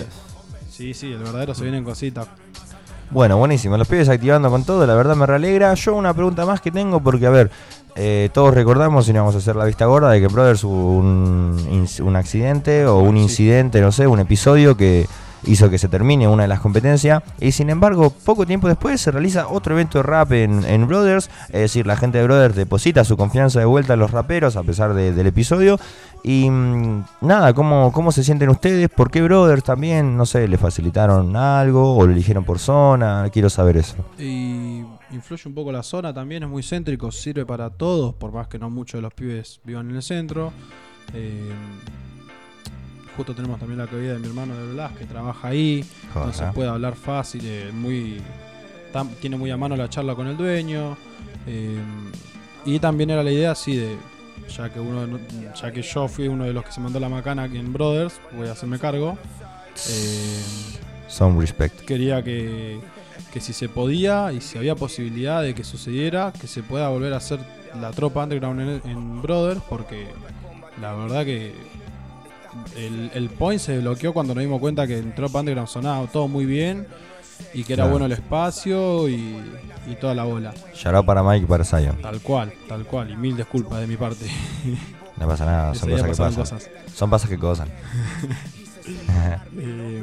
Sí, 0.70 0.94
sí, 0.94 1.12
el 1.12 1.18
verdadero 1.18 1.54
se 1.54 1.62
vienen 1.62 1.84
cositas. 1.84 2.26
Bueno, 3.10 3.38
buenísimo. 3.38 3.76
Los 3.76 3.88
pibes 3.88 4.08
activando 4.08 4.50
con 4.50 4.64
todo, 4.64 4.86
la 4.86 4.94
verdad 4.94 5.16
me 5.16 5.26
realegra. 5.26 5.72
Yo 5.74 5.94
una 5.94 6.12
pregunta 6.14 6.44
más 6.44 6.60
que 6.60 6.70
tengo, 6.70 7.00
porque 7.00 7.26
a 7.26 7.30
ver, 7.30 7.50
eh, 7.96 8.28
todos 8.32 8.54
recordamos, 8.54 9.08
y 9.08 9.12
no 9.12 9.20
vamos 9.20 9.34
a 9.34 9.38
hacer 9.38 9.56
la 9.56 9.64
vista 9.64 9.86
gorda, 9.86 10.10
de 10.10 10.20
que 10.20 10.28
Brothers 10.28 10.62
hubo 10.64 10.98
un, 10.98 11.86
un 12.02 12.16
accidente 12.16 12.86
o 12.86 12.98
un 12.98 13.16
Sí. 13.16 13.22
incidente, 13.22 13.80
no 13.80 13.92
sé, 13.92 14.06
un 14.06 14.20
episodio 14.20 14.76
que 14.76 15.06
hizo 15.44 15.70
que 15.70 15.78
se 15.78 15.88
termine 15.88 16.26
una 16.28 16.42
de 16.42 16.48
las 16.48 16.58
competencias. 16.60 17.22
Y 17.40 17.52
sin 17.52 17.70
embargo, 17.70 18.10
poco 18.10 18.44
tiempo 18.44 18.66
después 18.68 19.00
se 19.00 19.10
realiza 19.12 19.46
otro 19.48 19.72
evento 19.74 19.98
de 19.98 20.02
rap 20.02 20.32
en, 20.32 20.64
en 20.64 20.86
Brothers. 20.88 21.30
Es 21.46 21.60
decir, 21.60 21.86
la 21.86 21.96
gente 21.96 22.18
de 22.18 22.24
Brothers 22.24 22.56
deposita 22.56 23.04
su 23.04 23.16
confianza 23.16 23.60
de 23.60 23.64
vuelta 23.64 23.94
en 23.94 24.00
los 24.00 24.10
raperos 24.10 24.56
a 24.56 24.64
pesar 24.64 24.94
de- 24.94 25.12
del 25.12 25.28
episodio. 25.28 25.78
Y 26.24 26.50
mm, 26.50 27.04
nada, 27.22 27.54
¿cómo, 27.54 27.92
¿cómo 27.92 28.12
se 28.12 28.22
sienten 28.24 28.48
ustedes? 28.50 28.88
¿Por 28.90 29.10
qué 29.10 29.22
Brothers 29.22 29.62
también? 29.64 30.16
No 30.16 30.26
sé, 30.26 30.46
¿le 30.48 30.58
facilitaron 30.58 31.34
algo 31.36 31.96
o 31.96 32.06
lo 32.06 32.12
eligieron 32.12 32.44
por 32.44 32.58
zona? 32.58 33.28
Quiero 33.32 33.48
saber 33.48 33.76
eso. 33.76 33.96
Y 34.18 34.82
influye 35.12 35.42
un 35.46 35.54
poco 35.54 35.72
la 35.72 35.82
zona 35.82 36.12
también, 36.12 36.42
es 36.42 36.48
muy 36.48 36.62
céntrico, 36.62 37.10
sirve 37.10 37.46
para 37.46 37.70
todos, 37.70 38.14
por 38.14 38.32
más 38.32 38.48
que 38.48 38.58
no 38.58 38.68
muchos 38.68 38.98
de 38.98 39.02
los 39.02 39.14
pibes 39.14 39.60
vivan 39.64 39.88
en 39.90 39.96
el 39.96 40.02
centro. 40.02 40.52
Eh, 41.14 41.50
justo 43.16 43.34
tenemos 43.34 43.58
también 43.58 43.78
la 43.78 43.86
caída 43.86 44.12
de 44.14 44.18
mi 44.18 44.26
hermano 44.26 44.54
de 44.54 44.72
Blas, 44.74 44.92
que 44.92 45.04
trabaja 45.04 45.48
ahí, 45.48 45.84
Joder. 46.12 46.28
entonces 46.28 46.54
puede 46.54 46.68
hablar 46.68 46.94
fácil, 46.94 47.40
eh, 47.44 47.70
muy 47.72 48.20
tam- 48.92 49.08
tiene 49.20 49.36
muy 49.36 49.50
a 49.50 49.56
mano 49.56 49.76
la 49.76 49.88
charla 49.88 50.14
con 50.14 50.26
el 50.26 50.36
dueño. 50.36 50.96
eh, 51.46 51.78
y 52.66 52.78
también 52.80 53.08
era 53.10 53.22
la 53.22 53.30
idea 53.30 53.52
así 53.52 53.74
de, 53.76 53.96
ya 54.48 54.68
que 54.70 54.80
uno, 54.80 55.18
ya 55.60 55.72
que 55.72 55.82
yo 55.82 56.08
fui 56.08 56.28
uno 56.28 56.44
de 56.44 56.52
los 56.52 56.64
que 56.64 56.72
se 56.72 56.80
mandó 56.80 57.00
la 57.00 57.08
macana 57.08 57.44
aquí 57.44 57.58
en 57.58 57.72
Brothers, 57.72 58.20
voy 58.36 58.48
a 58.48 58.52
hacerme 58.52 58.78
cargo. 58.78 59.18
eh, 59.90 60.42
Some 61.08 61.40
respect. 61.40 61.80
quería 61.84 62.22
que, 62.22 62.78
que 63.32 63.40
si 63.40 63.52
se 63.52 63.68
podía 63.68 64.32
y 64.32 64.40
si 64.40 64.58
había 64.58 64.74
posibilidad 64.74 65.42
de 65.42 65.54
que 65.54 65.64
sucediera, 65.64 66.32
que 66.38 66.46
se 66.46 66.62
pueda 66.62 66.88
volver 66.88 67.12
a 67.14 67.16
hacer 67.18 67.38
la 67.80 67.90
tropa 67.90 68.22
underground 68.24 68.60
en, 68.60 68.90
en 68.90 69.22
Brothers, 69.22 69.60
porque 69.68 70.06
la 70.80 70.94
verdad 70.94 71.24
que 71.24 71.52
el, 72.76 73.10
el 73.14 73.28
point 73.30 73.60
se 73.60 73.78
bloqueó 73.78 74.12
cuando 74.12 74.34
nos 74.34 74.42
dimos 74.42 74.60
cuenta 74.60 74.86
que 74.86 74.98
en 74.98 75.14
tropa 75.14 75.40
underground 75.40 75.68
sonaba 75.68 76.06
todo 76.08 76.28
muy 76.28 76.44
bien 76.44 76.86
y 77.54 77.64
que 77.64 77.72
era 77.74 77.82
Claro. 77.84 77.90
bueno 77.92 78.06
el 78.06 78.12
espacio 78.12 79.08
y, 79.08 79.38
y 79.86 79.94
toda 80.00 80.14
la 80.14 80.24
bola. 80.24 80.52
Out 80.84 81.06
para 81.06 81.22
Mike 81.22 81.44
y 81.44 81.46
para 81.48 81.64
Zion. 81.64 81.96
Tal 82.02 82.20
cual, 82.20 82.52
tal 82.68 82.84
cual. 82.84 83.10
Y 83.10 83.16
mil 83.16 83.36
disculpas 83.36 83.80
de 83.80 83.86
mi 83.86 83.96
parte. 83.96 84.26
No 85.16 85.26
pasa 85.26 85.44
nada, 85.46 85.74
son 85.74 85.90
cosas 85.90 86.04
que 86.06 86.10
pasan. 86.16 86.34
cosas. 86.34 86.70
Son 86.94 87.10
pasas 87.10 87.28
que 87.30 87.38
cosas. 87.38 87.68
Eh, 89.58 90.02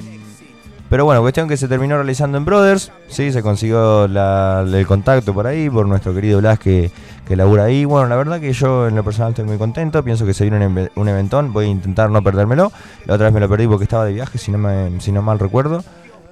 Pero 0.89 1.04
bueno, 1.06 1.22
cuestión 1.22 1.48
que 1.48 1.58
se 1.58 1.68
terminó 1.68 1.96
realizando 1.96 2.38
en 2.38 2.46
Brothers, 2.46 2.92
sí, 3.08 3.32
se 3.32 3.42
consiguió 3.42 4.08
la- 4.08 4.63
el 4.68 4.86
contacto 4.86 5.34
por 5.34 5.48
ahí, 5.48 5.68
por 5.70 5.88
nuestro 5.88 6.13
querido 6.13 6.39
Blas 6.39 6.60
que, 6.60 6.92
que 7.27 7.36
labura 7.36 7.63
ahí. 7.63 7.86
Bueno, 7.86 8.08
la 8.08 8.15
verdad 8.15 8.39
que 8.39 8.54
yo 8.54 8.88
en 8.88 8.96
lo 8.96 9.04
personal 9.04 9.32
estoy 9.32 9.46
muy 9.46 9.58
contento, 9.58 10.04
pienso 10.04 10.27
que 10.27 10.36
se 10.36 10.48
viene 10.48 10.68
un, 10.68 10.89
un 10.94 11.08
eventón, 11.10 11.51
voy 11.51 11.65
a 11.65 11.70
intentar 11.70 12.12
no 12.12 12.22
perdérmelo. 12.22 12.72
La 13.06 13.15
otra 13.15 13.25
vez 13.25 13.34
me 13.34 13.39
lo 13.39 13.50
perdí 13.50 13.65
porque 13.68 13.86
estaba 13.86 14.06
de 14.06 14.13
viaje, 14.13 14.38
si 14.38 14.51
no, 14.51 14.60
me, 14.60 15.01
si 15.01 15.12
no 15.12 15.24
mal 15.24 15.39
recuerdo. 15.39 15.84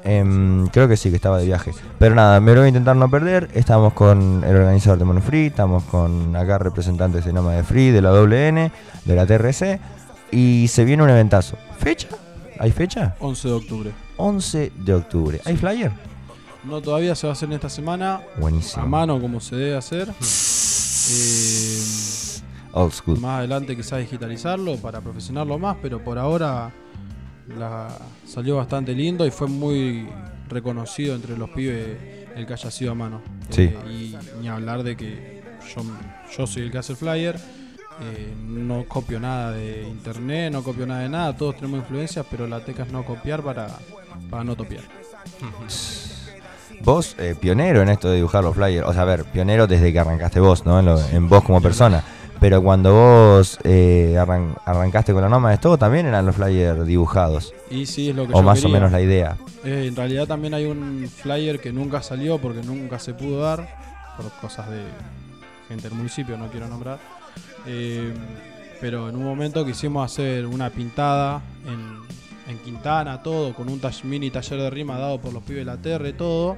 Em, 0.05 0.67
creo 0.67 0.87
que 0.87 0.97
sí, 0.97 1.09
que 1.09 1.15
estaba 1.15 1.37
de 1.37 1.45
viaje. 1.45 1.71
Pero 1.97 2.13
nada, 2.15 2.39
me 2.39 2.51
lo 2.53 2.59
voy 2.59 2.65
a 2.65 2.69
intentar 2.69 2.95
no 2.95 3.09
perder. 3.09 3.49
Estamos 3.53 3.93
con 3.93 4.43
el 4.45 4.55
organizador 4.55 4.99
de 4.99 5.05
Mono 5.05 5.21
Free, 5.21 5.47
estamos 5.47 5.83
con 5.83 6.35
acá 6.35 6.57
representantes 6.57 7.23
de 7.25 7.31
Noma 7.33 7.53
de 7.53 7.63
Free, 7.63 7.91
de 7.91 8.01
la 8.01 8.11
WN, 8.11 8.71
de 9.05 9.15
la 9.15 9.25
TRC. 9.25 9.79
Y 10.31 10.67
se 10.67 10.83
viene 10.83 11.03
un 11.03 11.09
eventazo. 11.09 11.57
¿Fecha? 11.77 12.09
¿Hay 12.59 12.71
fecha? 12.71 13.15
11 13.19 13.47
de 13.47 13.53
octubre. 13.53 13.91
11 14.17 14.71
de 14.77 14.93
octubre. 14.93 15.41
¿Hay 15.45 15.55
flyer? 15.57 15.91
No 16.63 16.81
todavía 16.81 17.13
se 17.15 17.27
va 17.27 17.31
a 17.31 17.33
hacer 17.33 17.49
en 17.49 17.53
esta 17.53 17.69
semana. 17.69 18.21
Buenísimo. 18.39 18.83
a 18.83 18.85
mano 18.87 19.19
como 19.19 19.39
se 19.39 19.55
debe 19.55 19.75
hacer. 19.75 20.09
Eh, 21.09 21.79
Old 22.71 22.93
school. 22.93 23.19
más 23.19 23.39
adelante 23.39 23.75
quizás 23.75 23.99
digitalizarlo 23.99 24.77
para 24.77 25.01
profesionarlo 25.01 25.59
más, 25.59 25.77
pero 25.81 26.03
por 26.03 26.17
ahora 26.17 26.71
la, 27.57 27.89
salió 28.33 28.55
bastante 28.57 28.93
lindo 28.93 29.25
y 29.25 29.31
fue 29.31 29.47
muy 29.47 30.07
reconocido 30.49 31.15
entre 31.15 31.37
los 31.37 31.49
pibes 31.51 31.97
el 32.35 32.45
que 32.47 32.53
haya 32.53 32.71
sido 32.71 32.91
a 32.91 32.95
mano. 32.95 33.21
Sí. 33.49 33.63
Eh, 33.63 33.75
y 33.89 34.17
ni 34.41 34.47
hablar 34.47 34.83
de 34.83 34.95
que 34.97 35.41
yo, 35.75 35.81
yo 36.37 36.47
soy 36.47 36.63
el 36.63 36.71
que 36.71 36.77
hace 36.79 36.93
el 36.93 36.97
flyer. 36.97 37.35
eh, 38.01 38.33
no 38.47 38.85
copio 38.87 39.19
nada 39.19 39.51
de 39.51 39.83
internet, 39.87 40.51
no 40.51 40.63
copio 40.63 40.87
nada 40.87 41.01
de 41.01 41.09
nada, 41.09 41.37
todos 41.37 41.55
tenemos 41.57 41.79
influencias, 41.81 42.25
pero 42.29 42.47
la 42.47 42.59
teca 42.65 42.83
es 42.83 42.91
no 42.91 43.05
copiar 43.05 43.43
para, 43.43 43.67
para 44.31 44.43
no 44.43 44.55
topiar. 44.55 44.83
Vos, 46.81 47.15
eh, 47.17 47.35
pionero 47.39 47.81
en 47.81 47.89
esto 47.89 48.09
de 48.09 48.15
dibujar 48.17 48.43
los 48.43 48.55
flyers. 48.55 48.85
O 48.87 48.93
sea, 48.93 49.03
a 49.03 49.05
ver, 49.05 49.23
pionero 49.25 49.67
desde 49.67 49.93
que 49.93 49.99
arrancaste 49.99 50.39
vos, 50.41 50.65
¿no? 50.65 50.79
En, 50.79 50.85
lo- 50.85 50.99
en 51.09 51.29
vos 51.29 51.43
como 51.43 51.61
persona. 51.61 52.03
Pero 52.43 52.61
cuando 52.61 52.91
vos 52.93 53.57
eh, 53.63 54.17
arran- 54.19 54.53
arrancaste 54.65 55.13
con 55.13 55.21
la 55.21 55.29
Nómades, 55.29 55.61
todo 55.61 55.77
también 55.77 56.07
eran 56.07 56.25
los 56.25 56.35
flyers 56.35 56.85
dibujados. 56.85 57.53
Y 57.71 57.85
sí, 57.85 58.09
es 58.09 58.15
lo 58.17 58.27
que 58.27 58.33
O 58.33 58.39
yo 58.39 58.43
más 58.43 58.65
o 58.65 58.67
menos 58.67 58.91
la 58.91 58.99
idea. 58.99 59.37
Eh, 59.63 59.85
en 59.87 59.95
realidad 59.95 60.27
también 60.27 60.53
hay 60.53 60.65
un 60.65 61.07
flyer 61.09 61.61
que 61.61 61.71
nunca 61.71 62.01
salió 62.03 62.39
porque 62.39 62.61
nunca 62.61 62.99
se 62.99 63.13
pudo 63.13 63.39
dar 63.39 63.65
por 64.17 64.29
cosas 64.41 64.69
de 64.69 64.81
gente 65.69 65.87
del 65.87 65.97
municipio, 65.97 66.35
no 66.35 66.47
quiero 66.49 66.67
nombrar. 66.67 66.99
Eh, 67.65 68.13
pero 68.81 69.07
en 69.07 69.15
un 69.15 69.23
momento 69.23 69.65
quisimos 69.65 70.11
hacer 70.11 70.45
una 70.45 70.69
pintada 70.69 71.41
en, 71.65 72.51
en 72.51 72.59
Quintana, 72.59 73.23
todo, 73.23 73.53
con 73.53 73.69
un 73.69 73.79
mini 74.03 74.31
taller 74.31 74.59
de 74.59 74.69
rima 74.69 74.99
dado 74.99 75.21
por 75.21 75.31
los 75.31 75.43
pibes 75.43 75.65
de 75.65 75.71
la 75.71 75.77
TR, 75.77 76.11
todo. 76.17 76.57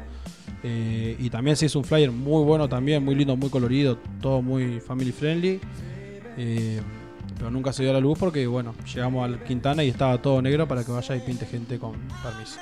Eh, 0.68 1.16
y 1.20 1.30
también 1.30 1.56
se 1.56 1.68
hizo 1.68 1.78
un 1.78 1.86
flyer 1.86 2.12
muy 2.12 2.44
bueno 2.44 2.68
también, 2.68 3.06
muy 3.06 3.14
lindo, 3.14 3.38
muy 3.38 3.52
colorido, 3.52 4.00
todo 4.20 4.42
muy 4.42 4.80
family 4.80 5.12
friendly. 5.12 5.60
Eh, 6.38 6.82
pero 7.38 7.52
nunca 7.52 7.72
se 7.72 7.84
dio 7.84 7.94
la 7.94 8.00
luz 8.00 8.18
porque, 8.18 8.48
bueno, 8.48 8.74
llegamos 8.92 9.24
al 9.24 9.44
Quintana 9.44 9.84
y 9.84 9.90
estaba 9.90 10.20
todo 10.20 10.42
negro 10.42 10.68
para 10.68 10.84
que 10.84 10.92
vaya 10.92 11.16
y 11.16 11.20
pinte 11.20 11.46
gente 11.46 11.78
con 11.78 11.94
permiso. 12.24 12.60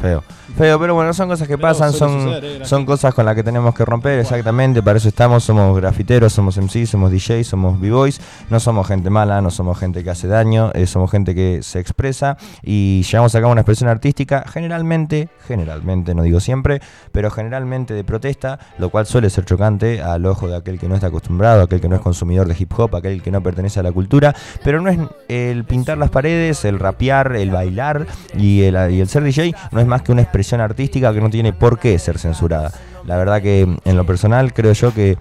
Feo. 0.00 0.22
Feo, 0.56 0.78
pero 0.78 0.94
bueno, 0.94 1.12
son 1.12 1.28
cosas 1.28 1.46
que 1.46 1.56
Pero 1.56 1.68
pasan, 1.68 1.92
son, 1.92 2.22
suceder, 2.22 2.62
eh, 2.62 2.64
son 2.64 2.86
cosas 2.86 3.12
con 3.14 3.24
las 3.24 3.34
que 3.34 3.42
tenemos 3.42 3.74
que 3.74 3.84
romper, 3.84 4.18
exactamente, 4.18 4.82
para 4.82 4.98
eso 4.98 5.08
estamos, 5.08 5.44
somos 5.44 5.76
grafiteros, 5.76 6.32
somos 6.32 6.56
MC, 6.56 6.86
somos 6.86 7.10
DJ, 7.10 7.44
somos 7.44 7.80
B-Boys, 7.80 8.20
no 8.48 8.60
somos 8.60 8.86
gente 8.86 9.10
mala, 9.10 9.42
no 9.42 9.50
somos 9.50 9.78
gente 9.78 10.02
que 10.04 10.10
hace 10.10 10.28
daño, 10.28 10.70
eh, 10.74 10.86
somos 10.86 11.10
gente 11.10 11.34
que 11.34 11.62
se 11.62 11.80
expresa 11.80 12.36
y 12.62 13.02
llevamos 13.02 13.34
a 13.34 13.40
cabo 13.40 13.52
una 13.52 13.62
expresión 13.62 13.90
artística 13.90 14.44
generalmente, 14.48 15.28
generalmente, 15.46 16.14
no 16.14 16.22
digo 16.22 16.40
siempre, 16.40 16.80
pero 17.12 17.30
generalmente 17.30 17.94
de 17.94 18.04
protesta, 18.04 18.58
lo 18.78 18.90
cual 18.90 19.06
suele 19.06 19.30
ser 19.30 19.44
chocante 19.44 20.00
al 20.00 20.24
ojo 20.26 20.48
de 20.48 20.56
aquel 20.56 20.78
que 20.78 20.88
no 20.88 20.94
está 20.94 21.08
acostumbrado, 21.08 21.62
aquel 21.62 21.80
que 21.80 21.88
no 21.88 21.96
es 21.96 22.02
consumidor 22.02 22.46
de 22.46 22.56
hip 22.58 22.72
hop, 22.78 22.94
aquel 22.96 23.22
que 23.22 23.30
no 23.30 23.42
pertenece 23.42 23.80
a 23.80 23.82
la 23.82 23.92
cultura, 23.92 24.34
pero 24.62 24.80
no 24.80 24.90
es 24.90 24.98
el 25.28 25.64
pintar 25.64 25.98
las 25.98 26.10
paredes, 26.10 26.64
el 26.64 26.78
rapear, 26.78 27.34
el 27.34 27.50
bailar 27.50 28.06
y 28.36 28.62
el, 28.62 28.92
y 28.92 29.00
el 29.00 29.08
ser 29.08 29.24
DJ, 29.24 29.54
no 29.72 29.80
es 29.80 29.87
más 29.88 30.02
que 30.02 30.12
una 30.12 30.22
expresión 30.22 30.60
artística 30.60 31.12
que 31.12 31.20
no 31.20 31.30
tiene 31.30 31.52
por 31.52 31.78
qué 31.78 31.98
ser 31.98 32.18
censurada. 32.18 32.70
La 33.04 33.16
verdad 33.16 33.40
que 33.42 33.62
en 33.84 33.96
lo 33.96 34.04
personal 34.06 34.52
creo 34.52 34.72
yo 34.72 34.92
que 34.94 35.16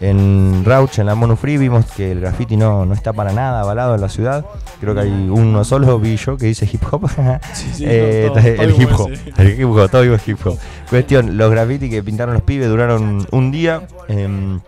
en 0.00 0.62
Rauch, 0.64 0.98
en 0.98 1.06
la 1.06 1.14
Mono 1.14 1.36
Free, 1.36 1.56
vimos 1.56 1.86
que 1.96 2.12
el 2.12 2.20
graffiti 2.20 2.56
no, 2.56 2.84
no 2.84 2.92
está 2.92 3.12
para 3.14 3.32
nada 3.32 3.60
avalado 3.62 3.94
en 3.94 4.00
la 4.02 4.08
ciudad. 4.10 4.44
Creo 4.80 4.94
que 4.94 5.00
hay 5.00 5.10
uno 5.30 5.64
solo, 5.64 5.98
vi 5.98 6.16
yo, 6.18 6.36
que 6.36 6.46
dice 6.46 6.68
hip 6.70 6.82
hop. 6.90 7.08
Sí, 7.54 7.70
sí, 7.74 7.84
Eh, 7.86 8.24
no, 8.28 8.32
todo- 8.34 8.46
el 8.46 8.72
todo 8.74 8.82
hip 8.82 8.90
hop, 8.98 9.10
el 9.38 9.60
hip 9.60 9.68
hop, 9.70 9.90
todo 9.90 10.02
digo 10.02 10.16
hip 10.26 10.38
hop. 10.46 10.58
Cuestión, 10.90 11.38
los 11.38 11.50
graffiti 11.50 11.88
que 11.88 12.02
pintaron 12.02 12.34
los 12.34 12.42
pibes 12.42 12.68
duraron 12.68 13.26
un 13.30 13.50
día. 13.50 13.86
em, 14.08 14.60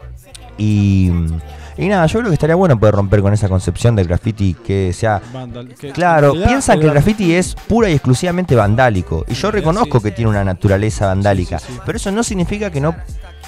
y, 0.56 1.12
y 1.78 1.88
nada, 1.88 2.06
yo 2.06 2.18
creo 2.18 2.30
que 2.30 2.34
estaría 2.34 2.56
bueno 2.56 2.78
poder 2.78 2.94
romper 2.94 3.22
con 3.22 3.32
esa 3.32 3.48
concepción 3.48 3.94
del 3.96 4.08
graffiti 4.08 4.54
que 4.54 4.92
sea 4.92 5.22
Vandal, 5.32 5.68
que 5.74 5.92
Claro, 5.92 6.28
realidad 6.32 6.48
piensan 6.48 6.78
que 6.80 6.86
el 6.86 6.90
graf- 6.90 6.94
graffiti 6.94 7.34
es 7.34 7.54
pura 7.54 7.88
y 7.88 7.92
exclusivamente 7.94 8.54
vandálico. 8.56 9.24
Y 9.28 9.34
yo 9.34 9.50
reconozco 9.50 9.98
sí. 9.98 10.04
que 10.04 10.10
tiene 10.10 10.30
una 10.30 10.44
naturaleza 10.44 11.06
vandálica. 11.06 11.58
Sí, 11.58 11.66
sí, 11.68 11.72
sí. 11.74 11.80
Pero 11.86 11.96
eso 11.96 12.10
no 12.10 12.22
significa 12.22 12.70
que 12.70 12.80
no 12.80 12.94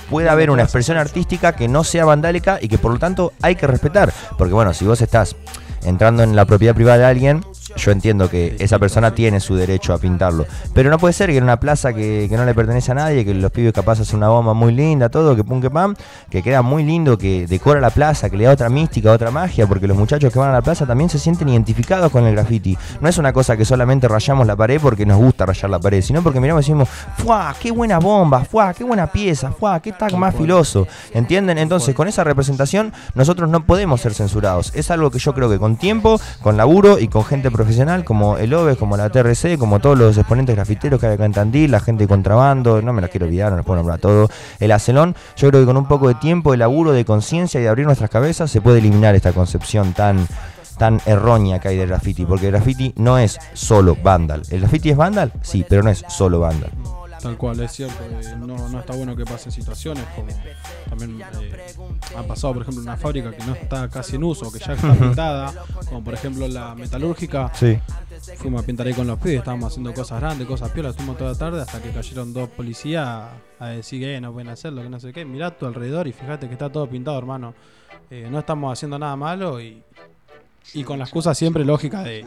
pueda 0.08 0.32
haber 0.32 0.50
una 0.50 0.62
expresión 0.62 0.96
artística 0.96 1.54
que 1.54 1.68
no 1.68 1.84
sea 1.84 2.04
vandálica 2.04 2.58
y 2.60 2.68
que 2.68 2.78
por 2.78 2.92
lo 2.92 2.98
tanto 2.98 3.32
hay 3.42 3.56
que 3.56 3.66
respetar. 3.66 4.12
Porque 4.38 4.54
bueno, 4.54 4.72
si 4.74 4.84
vos 4.84 5.00
estás 5.00 5.36
entrando 5.84 6.22
en 6.22 6.36
la 6.36 6.44
propiedad 6.44 6.74
privada 6.74 6.98
de 6.98 7.04
alguien, 7.06 7.44
yo 7.76 7.90
entiendo 7.92 8.28
que 8.28 8.56
esa 8.58 8.78
persona 8.78 9.14
tiene 9.14 9.40
su 9.40 9.54
derecho 9.54 9.92
a 9.92 9.98
pintarlo. 9.98 10.46
Pero 10.74 10.90
no 10.90 10.98
puede 10.98 11.12
ser 11.12 11.30
que 11.30 11.36
en 11.36 11.44
una 11.44 11.60
plaza 11.60 11.92
que, 11.92 12.26
que 12.28 12.36
no 12.36 12.44
le 12.44 12.54
pertenece 12.54 12.92
a 12.92 12.94
nadie, 12.94 13.24
que 13.24 13.34
los 13.34 13.50
pibes 13.50 13.72
capaz 13.72 14.00
hacen 14.00 14.16
una 14.18 14.28
bomba 14.28 14.54
muy 14.54 14.72
linda, 14.72 15.08
todo, 15.08 15.36
que 15.36 15.44
pum 15.44 15.60
que 15.60 15.70
pam, 15.70 15.94
que 16.30 16.42
queda 16.42 16.62
muy 16.62 16.84
lindo, 16.84 17.18
que 17.18 17.46
decora 17.46 17.80
la 17.80 17.90
plaza, 17.90 18.30
que 18.30 18.36
le 18.36 18.44
da 18.44 18.52
otra 18.52 18.68
mística, 18.68 19.12
otra 19.12 19.30
magia, 19.30 19.66
porque 19.66 19.86
los 19.86 19.96
muchachos 19.96 20.32
que 20.32 20.38
van 20.38 20.50
a 20.50 20.52
la 20.52 20.62
plaza 20.62 20.86
también 20.86 21.10
se 21.10 21.18
sienten 21.18 21.48
identificados 21.48 22.10
con 22.10 22.24
el 22.24 22.34
graffiti. 22.34 22.76
No 23.00 23.08
es 23.08 23.18
una 23.18 23.32
cosa 23.32 23.56
que 23.56 23.64
solamente 23.64 24.08
rayamos 24.08 24.46
la 24.46 24.56
pared 24.56 24.80
porque 24.80 25.06
nos 25.06 25.18
gusta 25.18 25.46
rayar 25.46 25.70
la 25.70 25.78
pared, 25.78 26.02
sino 26.02 26.22
porque 26.22 26.40
miramos 26.40 26.66
y 26.66 26.70
decimos, 26.70 26.88
¡fuah! 27.18 27.54
¡Qué 27.60 27.70
buena 27.70 27.98
bomba! 27.98 28.44
¡fuah! 28.44 28.74
¡Qué 28.74 28.84
buena 28.84 29.06
pieza! 29.06 29.52
¡fuah! 29.52 29.80
¡Qué 29.80 29.92
tag 29.92 30.16
más 30.16 30.34
filoso! 30.34 30.86
¿Entienden? 31.12 31.58
Entonces, 31.58 31.94
con 31.94 32.08
esa 32.08 32.24
representación, 32.24 32.92
nosotros 33.14 33.48
no 33.48 33.64
podemos 33.64 34.00
ser 34.00 34.14
censurados. 34.14 34.72
Es 34.74 34.90
algo 34.90 35.10
que 35.10 35.18
yo 35.18 35.34
creo 35.34 35.50
que 35.50 35.58
con 35.58 35.76
tiempo, 35.76 36.20
con 36.42 36.56
laburo 36.56 36.98
y 36.98 37.08
con 37.08 37.24
gente 37.24 37.50
profesional 37.60 38.04
como 38.04 38.38
el 38.38 38.54
OVE, 38.54 38.76
como 38.76 38.96
la 38.96 39.10
TRC, 39.10 39.58
como 39.58 39.80
todos 39.80 39.98
los 39.98 40.16
exponentes 40.16 40.56
grafiteros 40.56 40.98
que 40.98 41.06
hay 41.06 41.14
acá 41.14 41.26
en 41.26 41.32
Tandil, 41.32 41.70
la 41.70 41.80
gente 41.80 42.04
de 42.04 42.08
contrabando, 42.08 42.80
no 42.80 42.94
me 42.94 43.02
las 43.02 43.10
quiero 43.10 43.26
olvidar, 43.26 43.50
no 43.50 43.58
les 43.58 43.66
puedo 43.66 43.76
nombrar 43.76 43.98
todo, 43.98 44.30
el 44.60 44.72
acelón, 44.72 45.14
yo 45.36 45.48
creo 45.48 45.60
que 45.60 45.66
con 45.66 45.76
un 45.76 45.86
poco 45.86 46.08
de 46.08 46.14
tiempo, 46.14 46.52
de 46.52 46.56
laburo, 46.56 46.92
de 46.92 47.04
conciencia 47.04 47.60
y 47.60 47.64
de 47.64 47.68
abrir 47.68 47.84
nuestras 47.84 48.08
cabezas 48.08 48.50
se 48.50 48.62
puede 48.62 48.78
eliminar 48.78 49.14
esta 49.14 49.32
concepción 49.32 49.92
tan 49.92 50.26
tan 50.78 51.02
errónea 51.04 51.58
que 51.58 51.68
hay 51.68 51.76
del 51.76 51.88
graffiti, 51.88 52.24
porque 52.24 52.46
el 52.46 52.52
graffiti 52.52 52.94
no 52.96 53.18
es 53.18 53.38
solo 53.52 53.94
vandal. 54.02 54.40
¿El 54.48 54.60
graffiti 54.60 54.88
es 54.88 54.96
vandal? 54.96 55.30
Sí, 55.42 55.66
pero 55.68 55.82
no 55.82 55.90
es 55.90 56.02
solo 56.08 56.40
vandal. 56.40 56.70
Tal 57.22 57.36
cual, 57.36 57.60
es 57.60 57.72
cierto. 57.72 58.02
eh, 58.02 58.36
no, 58.38 58.68
no 58.68 58.80
está 58.80 58.94
bueno 58.94 59.14
que 59.14 59.24
pasen 59.24 59.52
situaciones 59.52 60.04
como 60.16 60.28
también 60.88 61.20
eh, 61.20 61.74
ha 62.16 62.22
pasado, 62.22 62.54
por 62.54 62.62
ejemplo, 62.62 62.82
en 62.82 62.88
una 62.88 62.96
fábrica 62.96 63.30
que 63.30 63.44
no 63.44 63.54
está 63.54 63.88
casi 63.88 64.16
en 64.16 64.24
uso, 64.24 64.50
que 64.50 64.58
ya 64.58 64.72
está 64.72 64.94
pintada, 64.94 65.52
como 65.88 66.02
por 66.02 66.14
ejemplo 66.14 66.48
la 66.48 66.74
metalúrgica. 66.74 67.52
Sí. 67.54 67.78
Fuimos 68.36 68.62
a 68.62 68.66
pintar 68.66 68.86
ahí 68.86 68.94
con 68.94 69.06
los 69.06 69.18
pibes, 69.18 69.38
estábamos 69.38 69.72
haciendo 69.72 69.92
cosas 69.94 70.20
grandes, 70.20 70.46
cosas 70.46 70.70
piolas, 70.70 70.90
estuvimos 70.90 71.18
toda 71.18 71.32
la 71.32 71.38
tarde 71.38 71.60
hasta 71.62 71.80
que 71.80 71.90
cayeron 71.90 72.32
dos 72.32 72.48
policías 72.50 73.28
a, 73.58 73.66
decir 73.68 74.00
que 74.00 74.16
eh, 74.16 74.20
no 74.20 74.32
pueden 74.32 74.48
hacerlo, 74.48 74.82
que 74.82 74.88
no 74.88 75.00
sé 75.00 75.12
qué. 75.12 75.24
Mirá 75.24 75.56
tu 75.56 75.66
alrededor 75.66 76.06
y 76.08 76.12
fíjate 76.12 76.46
que 76.46 76.54
está 76.54 76.70
todo 76.70 76.88
pintado, 76.88 77.18
hermano. 77.18 77.54
Eh, 78.10 78.28
no 78.30 78.38
estamos 78.38 78.72
haciendo 78.72 78.98
nada 78.98 79.14
malo 79.16 79.60
y, 79.60 79.82
y 80.74 80.84
con 80.84 80.98
la 80.98 81.04
excusa 81.04 81.34
siempre 81.34 81.64
lógica 81.64 82.02
de 82.02 82.26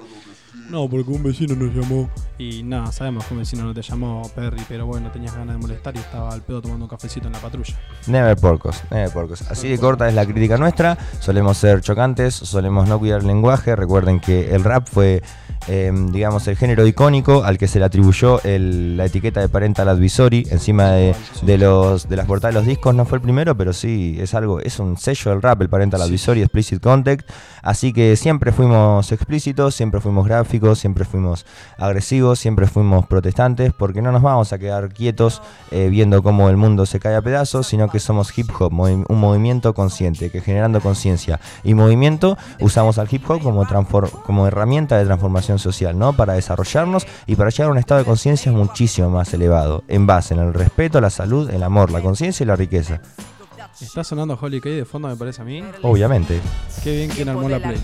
no, 0.70 0.90
porque 0.90 1.12
un 1.12 1.24
vecino 1.24 1.56
nos 1.56 1.74
llamó. 1.74 2.10
Y 2.38 2.64
nada, 2.64 2.92
sabemos 2.92 3.26
que 3.26 3.34
un 3.34 3.40
vecino 3.42 3.64
no 3.64 3.74
te 3.74 3.82
llamó 3.82 4.30
Perry, 4.36 4.62
pero 4.68 4.86
bueno, 4.86 5.12
tenías 5.12 5.36
ganas 5.36 5.56
de 5.56 5.62
molestar 5.62 5.96
y 5.96 6.00
estaba 6.00 6.32
al 6.32 6.42
pedo 6.42 6.62
tomando 6.62 6.86
un 6.86 6.90
cafecito 6.90 7.28
en 7.28 7.34
la 7.34 7.40
patrulla. 7.40 7.76
Never 8.08 8.36
porcos, 8.38 8.84
never 8.90 9.12
porcos. 9.12 9.42
Así 9.50 9.70
de 9.70 9.78
corta 9.78 10.08
es 10.08 10.14
la 10.14 10.26
crítica 10.26 10.58
nuestra. 10.58 10.98
Solemos 11.20 11.58
ser 11.58 11.82
chocantes, 11.82 12.34
solemos 12.34 12.88
no 12.88 13.00
cuidar 13.00 13.22
el 13.22 13.28
lenguaje. 13.28 13.76
Recuerden 13.76 14.20
que 14.20 14.54
el 14.54 14.64
rap 14.64 14.88
fue, 14.88 15.22
eh, 15.68 15.92
digamos, 16.12 16.48
el 16.48 16.56
género 16.58 16.86
icónico 16.88 17.44
al 17.44 17.58
que 17.58 17.68
se 17.68 17.80
le 17.80 17.86
atribuyó 17.86 18.42
el- 18.44 18.98
la 18.98 19.06
etiqueta 19.06 19.40
de 19.42 19.50
parental 19.50 19.90
advisory 19.90 20.48
encima 20.52 20.92
de, 20.92 21.16
de 21.42 21.58
los 21.58 22.08
de 22.10 22.16
las 22.16 22.26
portadas 22.26 22.54
de 22.54 22.60
los 22.62 22.68
discos. 22.68 22.94
No 22.96 23.06
fue 23.06 23.18
el 23.18 23.22
primero, 23.22 23.56
pero 23.56 23.74
sí 23.74 24.18
es 24.20 24.34
algo, 24.34 24.60
es 24.60 24.80
un 24.80 24.98
sello 24.98 25.32
del 25.32 25.42
rap, 25.42 25.62
el 25.62 25.70
parental 25.70 26.02
advisory, 26.02 26.42
explicit 26.42 26.82
content. 26.82 27.22
Así 27.62 27.94
que 27.94 28.16
siempre 28.18 28.52
fuimos 28.52 29.12
explícitos, 29.12 29.74
siempre 29.76 30.02
fuimos 30.02 30.26
gráficos, 30.28 30.80
siempre 30.80 31.06
fuimos 31.06 31.46
agresivos, 31.78 32.40
siempre 32.40 32.68
fuimos 32.68 33.06
protestantes, 33.08 33.72
porque 33.74 34.02
no 34.02 34.12
nos 34.12 34.22
vamos 34.22 34.52
a 34.54 34.58
quedar 34.58 34.90
quietos 34.90 35.42
eh, 35.72 35.88
viendo 35.90 36.22
cómo 36.24 36.50
el 36.50 36.58
mundo 36.58 36.86
se 36.86 37.00
cae 37.00 37.16
a 37.16 37.22
pedazos, 37.22 37.68
sino 37.68 37.90
que 37.90 38.00
somos 38.00 38.38
hip 38.38 38.50
hop, 38.60 38.72
movi- 38.74 39.06
un 39.08 39.20
movimiento 39.20 39.74
consciente, 39.74 40.30
que 40.30 40.42
generando 40.42 40.82
conciencia 40.82 41.40
y 41.64 41.74
movimiento 41.74 42.38
usamos 42.60 42.98
al 42.98 43.08
hip 43.10 43.30
hop 43.30 43.42
como, 43.42 43.66
como 44.26 44.48
herramienta 44.48 44.98
de 44.98 45.06
transformación 45.06 45.53
social, 45.60 45.98
¿no? 45.98 46.14
Para 46.14 46.34
desarrollarnos 46.34 47.06
y 47.26 47.36
para 47.36 47.50
llegar 47.50 47.70
a 47.70 47.72
un 47.72 47.78
estado 47.78 48.00
de 48.00 48.06
conciencia 48.06 48.52
muchísimo 48.52 49.10
más 49.10 49.34
elevado, 49.34 49.84
en 49.88 50.08
base 50.08 50.34
en 50.34 50.42
el 50.42 50.54
respeto, 50.54 51.02
la 51.02 51.10
salud, 51.10 51.50
el 51.50 51.64
amor, 51.64 51.92
la 51.92 52.02
conciencia 52.02 52.44
y 52.44 52.48
la 52.48 52.56
riqueza. 52.56 53.02
Está 53.82 54.04
sonando 54.04 54.38
Holy 54.40 54.62
Cake 54.62 54.76
de 54.76 54.86
fondo, 54.86 55.08
me 55.08 55.16
parece 55.16 55.42
a 55.42 55.46
mí. 55.46 55.64
Obviamente. 55.82 56.40
Qué 56.84 56.96
bien 56.96 57.10
quien 57.10 57.30
armó 57.30 57.50
la 57.50 57.60
que 57.60 57.80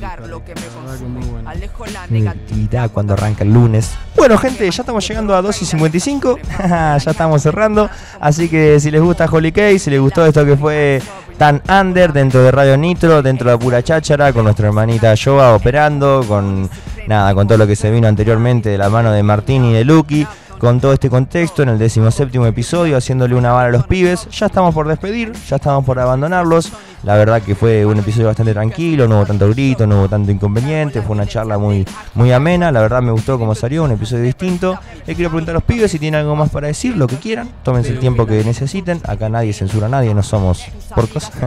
buena. 1.77 2.08
Mentira 2.10 2.89
cuando 2.89 3.13
arranca 3.13 3.43
el 3.43 3.53
lunes. 3.53 3.95
Bueno, 4.15 4.38
gente, 4.38 4.69
ya 4.69 4.82
estamos 4.84 5.08
llegando 5.08 5.36
a 5.36 5.41
2 5.41 5.62
y 5.62 5.65
55. 5.65 6.39
ya 6.60 6.95
estamos 6.97 7.41
cerrando. 7.41 7.89
Así 8.19 8.49
que 8.49 8.79
si 8.79 8.91
les 8.91 9.01
gusta 9.01 9.25
Holy 9.25 9.51
Cake, 9.51 9.79
si 9.79 9.89
les 9.89 9.99
gustó 9.99 10.25
esto 10.25 10.45
que 10.45 10.55
fue 10.55 11.01
tan 11.39 11.62
under 11.69 12.12
dentro 12.12 12.43
de 12.43 12.52
Radio 12.52 12.75
Nitro, 12.75 13.21
dentro 13.21 13.49
de 13.49 13.58
Pura 13.58 13.82
Cháchara, 13.82 14.34
con 14.34 14.43
nuestra 14.43 14.67
hermanita 14.67 15.13
Yoga 15.13 15.56
operando, 15.56 16.21
con 16.28 16.69
nada, 17.08 17.34
con 17.34 17.47
todo 17.47 17.58
lo 17.58 17.65
que 17.65 17.78
se 17.78 17.89
vino 17.89 18.10
anteriormente 18.10 18.67
de 18.67 18.78
la 18.78 18.89
mano 18.89 19.13
de 19.13 19.23
Martín 19.23 19.63
y 19.63 19.73
de 19.73 19.86
Lucky. 19.86 20.28
Con 20.60 20.82
todo 20.82 20.91
este 20.91 21.10
contexto, 21.10 21.63
en 21.63 21.69
el 21.69 21.80
decimoséptimo 21.80 22.45
episodio, 22.45 22.97
haciéndole 22.97 23.34
una 23.36 23.54
bala 23.54 23.69
a 23.69 23.71
los 23.71 23.88
pibes, 23.88 24.28
ya 24.30 24.47
estamos 24.47 24.75
por 24.75 24.89
despedir, 24.89 25.32
ya 25.47 25.56
estamos 25.56 25.86
por 25.86 25.97
abandonarlos. 25.97 26.73
La 27.04 27.16
verdad 27.16 27.42
que 27.42 27.56
fue 27.56 27.86
un 27.86 27.98
episodio 27.98 28.28
bastante 28.28 28.54
tranquilo, 28.54 29.08
no 29.08 29.18
hubo 29.18 29.26
tanto 29.26 29.48
grito, 29.50 29.88
no 29.88 30.00
hubo 30.00 30.10
tanto 30.10 30.32
inconveniente, 30.32 31.02
fue 31.02 31.16
una 31.16 31.26
charla 31.26 31.58
muy, 31.58 31.86
muy 32.14 32.32
amena, 32.34 32.72
la 32.74 32.82
verdad 32.82 33.02
me 33.02 33.12
gustó 33.12 33.40
cómo 33.40 33.56
salió, 33.56 33.84
un 33.86 33.92
episodio 33.92 34.24
distinto. 34.24 34.78
Le 35.08 35.16
quiero 35.16 35.30
preguntar 35.30 35.54
a 35.56 35.60
los 35.60 35.64
pibes 35.64 35.92
si 35.92 35.98
tienen 36.00 36.20
algo 36.20 36.36
más 36.36 36.50
para 36.50 36.68
decir, 36.68 36.98
lo 36.98 37.08
que 37.08 37.16
quieran, 37.16 37.50
tómense 37.64 37.92
el 37.92 38.00
tiempo 38.00 38.26
que 38.26 38.44
necesiten, 38.44 39.00
acá 39.08 39.30
nadie 39.30 39.54
censura 39.54 39.86
a 39.88 39.90
nadie, 39.90 40.14
no 40.14 40.24
somos 40.24 40.64
porcos. 40.94 41.32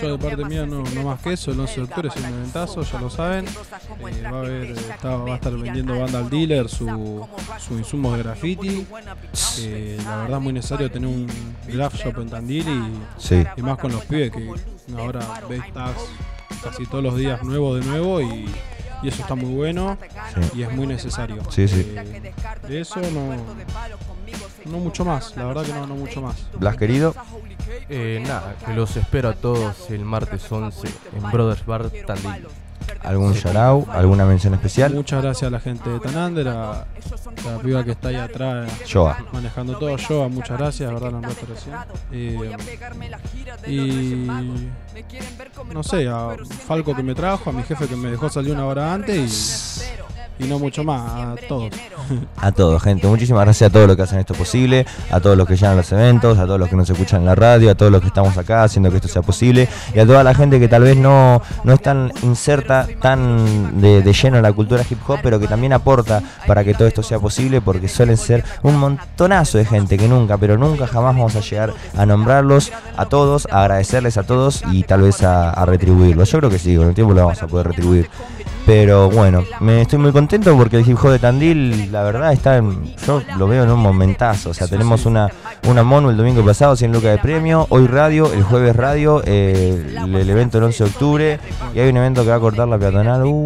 Yo 0.00 0.16
de 0.16 0.18
parte 0.18 0.44
mía 0.44 0.66
no, 0.66 0.82
no 0.82 1.02
más 1.02 1.20
que 1.20 1.32
eso, 1.34 1.50
el 1.52 1.60
11 1.60 1.74
de 1.76 1.82
octubre 1.82 2.08
es 2.08 2.16
un 2.16 2.24
eventazo, 2.24 2.82
ya 2.82 3.00
lo 3.00 3.10
saben. 3.10 3.44
Eh, 3.46 4.22
va, 4.24 4.36
a 4.38 4.40
haber, 4.40 4.70
está- 4.70 5.16
va 5.16 5.32
a 5.32 5.34
estar 5.36 5.52
vendiendo 5.52 5.98
banda 5.98 6.18
al 6.18 6.30
dealer 6.30 6.68
su, 6.68 7.26
su 7.58 7.74
insumo 7.78 8.12
de 8.16 8.22
graffiti. 8.22 8.86
Eh, 9.60 9.98
la 10.04 10.16
verdad 10.16 10.38
es 10.38 10.42
muy 10.42 10.52
necesario 10.52 10.90
tener 10.90 11.08
un 11.08 11.26
graph 11.68 11.94
shop 11.94 12.20
en 12.20 12.28
Tandil 12.30 12.68
y, 12.68 12.82
Sí. 13.18 13.44
y 13.56 13.62
más 13.62 13.78
con 13.78 13.92
los 13.92 14.02
pibes 14.04 14.13
que 14.30 14.50
ahora 14.96 15.20
ves 15.48 15.62
tags 15.72 16.00
casi 16.62 16.86
todos 16.86 17.02
los 17.04 17.16
días 17.16 17.42
nuevo 17.42 17.74
de 17.76 17.84
nuevo 17.84 18.20
y, 18.20 18.48
y 19.02 19.08
eso 19.08 19.22
está 19.22 19.34
muy 19.34 19.52
bueno 19.54 19.98
Sí. 20.34 20.58
y 20.58 20.62
es 20.62 20.72
muy 20.72 20.86
necesario. 20.86 21.42
Sí, 21.50 21.68
sí. 21.68 21.92
Eh, 21.96 22.32
de 22.66 22.80
eso 22.80 23.00
no, 23.12 23.36
no 24.70 24.78
mucho 24.78 25.04
más, 25.04 25.36
la 25.36 25.44
verdad 25.44 25.64
que 25.64 25.72
no, 25.72 25.86
no 25.86 25.94
mucho 25.94 26.20
más. 26.22 26.46
Blas 26.58 26.76
querido, 26.76 27.14
Eh, 27.88 28.22
nada, 28.26 28.56
que 28.64 28.72
los 28.72 28.96
espero 28.96 29.28
a 29.30 29.34
todos 29.34 29.90
el 29.90 30.04
martes 30.04 30.50
11 30.50 30.88
en 31.16 31.30
Brothers 31.30 31.64
Bar 31.66 31.90
Tandil. 32.06 32.46
Algún 33.04 33.32
shout 33.32 33.88
alguna 33.90 34.24
mención 34.24 34.54
especial. 34.54 34.94
Muchas 34.94 35.22
gracias 35.22 35.48
a 35.48 35.50
la 35.50 35.60
gente 35.60 35.88
de 35.90 36.00
Tanander, 36.00 36.48
a, 36.48 36.86
la 37.44 37.58
piba 37.62 37.84
que 37.84 37.92
está 37.92 38.08
ahí 38.08 38.16
atrás 38.16 38.70
Joa. 38.90 39.18
manejando 39.32 39.78
todo. 39.78 39.96
Yo, 39.96 40.28
muchas 40.28 40.58
gracias, 40.58 40.88
la 40.88 40.94
verdad, 40.94 41.06
la 41.06 41.12
nombraste 41.12 41.46
recién. 41.46 41.74
Eh, 42.12 42.56
y 43.66 44.26
no 45.72 45.82
sé, 45.82 46.08
a 46.08 46.36
Falco 46.66 46.94
que 46.94 47.02
me 47.02 47.14
trajo, 47.14 47.50
a 47.50 47.52
mi 47.52 47.62
jefe 47.62 47.86
que 47.86 47.96
me 47.96 48.10
dejó 48.10 48.28
salir 48.28 48.52
una 48.52 48.66
hora 48.66 48.92
antes 48.92 49.84
y, 49.90 50.13
y 50.38 50.44
no 50.44 50.58
mucho 50.58 50.82
más, 50.84 51.00
a 51.10 51.36
todos. 51.48 51.70
A 52.36 52.52
todos, 52.52 52.82
gente. 52.82 53.06
Muchísimas 53.06 53.44
gracias 53.44 53.70
a 53.70 53.72
todos 53.72 53.86
los 53.86 53.96
que 53.96 54.02
hacen 54.02 54.18
esto 54.18 54.34
posible, 54.34 54.84
a 55.10 55.20
todos 55.20 55.38
los 55.38 55.48
que 55.48 55.56
llegan 55.56 55.72
a 55.72 55.76
los 55.76 55.90
eventos, 55.92 56.38
a 56.38 56.44
todos 56.44 56.60
los 56.60 56.68
que 56.68 56.76
nos 56.76 56.90
escuchan 56.90 57.20
en 57.20 57.26
la 57.26 57.34
radio, 57.34 57.70
a 57.70 57.74
todos 57.74 57.90
los 57.90 58.02
que 58.02 58.08
estamos 58.08 58.36
acá 58.36 58.62
haciendo 58.64 58.90
que 58.90 58.96
esto 58.96 59.08
sea 59.08 59.22
posible 59.22 59.68
y 59.94 59.98
a 59.98 60.06
toda 60.06 60.22
la 60.22 60.34
gente 60.34 60.60
que 60.60 60.68
tal 60.68 60.82
vez 60.82 60.98
no, 60.98 61.40
no 61.62 61.72
es 61.72 61.80
tan 61.80 62.12
inserta, 62.22 62.86
tan 63.00 63.80
de, 63.80 64.02
de 64.02 64.12
lleno 64.12 64.36
en 64.36 64.42
la 64.42 64.52
cultura 64.52 64.84
hip 64.88 64.98
hop, 65.08 65.20
pero 65.22 65.40
que 65.40 65.46
también 65.46 65.72
aporta 65.72 66.22
para 66.46 66.62
que 66.62 66.74
todo 66.74 66.86
esto 66.88 67.02
sea 67.02 67.18
posible 67.18 67.62
porque 67.62 67.88
suelen 67.88 68.18
ser 68.18 68.44
un 68.62 68.76
montonazo 68.76 69.56
de 69.56 69.64
gente 69.64 69.96
que 69.96 70.08
nunca, 70.08 70.36
pero 70.36 70.58
nunca 70.58 70.86
jamás 70.86 71.16
vamos 71.16 71.36
a 71.36 71.40
llegar 71.40 71.72
a 71.96 72.04
nombrarlos 72.04 72.70
a 72.96 73.06
todos, 73.06 73.46
a 73.50 73.62
agradecerles 73.62 74.16
a 74.18 74.22
todos 74.22 74.62
y 74.70 74.82
tal 74.84 75.02
vez 75.02 75.22
a, 75.22 75.50
a 75.50 75.66
retribuirlos. 75.66 76.30
Yo 76.30 76.38
creo 76.38 76.50
que 76.50 76.58
sí, 76.58 76.76
con 76.76 76.88
el 76.88 76.94
tiempo 76.94 77.12
lo 77.14 77.22
vamos 77.22 77.42
a 77.42 77.46
poder 77.46 77.68
retribuir. 77.68 78.08
Pero 78.66 79.10
bueno, 79.10 79.44
me 79.60 79.82
estoy 79.82 79.98
muy 79.98 80.10
contento 80.10 80.56
porque 80.56 80.78
el 80.78 80.88
hip 80.88 80.96
hop 81.02 81.10
de 81.10 81.18
Tandil, 81.18 81.92
la 81.92 82.02
verdad, 82.02 82.32
está 82.32 82.56
en- 82.56 82.94
yo 83.06 83.20
lo 83.36 83.46
veo 83.46 83.64
en 83.64 83.70
un 83.70 83.78
momentazo. 83.78 84.50
O 84.50 84.54
sea, 84.54 84.66
tenemos 84.68 85.04
una, 85.04 85.30
una 85.68 85.82
mono 85.82 86.08
el 86.08 86.16
domingo 86.16 86.42
pasado, 86.42 86.74
100 86.74 86.90
lucas 86.92 87.10
de 87.12 87.18
premio, 87.18 87.66
hoy 87.68 87.86
radio, 87.86 88.32
el 88.32 88.42
jueves 88.42 88.74
radio, 88.74 89.22
eh, 89.26 89.98
el, 90.02 90.14
el 90.14 90.30
evento 90.30 90.56
el 90.58 90.64
11 90.64 90.84
de 90.84 90.90
octubre, 90.90 91.40
y 91.74 91.78
hay 91.80 91.90
un 91.90 91.96
evento 91.98 92.22
que 92.24 92.30
va 92.30 92.36
a 92.36 92.40
cortar 92.40 92.66
la 92.66 92.78
peatonal. 92.78 93.22
Uh, 93.24 93.44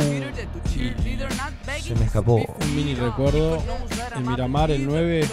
se 1.83 1.95
me 1.97 2.05
escapó. 2.05 2.37
Un 2.37 2.77
mini 2.77 2.95
recuerdo, 2.95 3.59
en 4.17 4.29
Miramar 4.29 4.71
el 4.71 4.87
9 4.87 5.25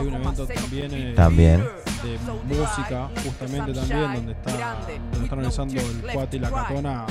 hay 0.00 0.06
un 0.06 0.14
evento 0.14 0.46
también 0.46 0.90
eh, 0.92 1.12
También. 1.14 1.64
De 2.02 2.18
música, 2.44 3.08
justamente 3.22 3.72
también, 3.72 4.14
donde 4.14 4.32
está 4.32 4.74
donde 4.74 5.24
están 5.24 5.38
organizando 5.38 5.80
el 5.80 6.02
Cuate 6.12 6.36
y 6.36 6.40
la 6.40 6.50
Catona 6.50 7.06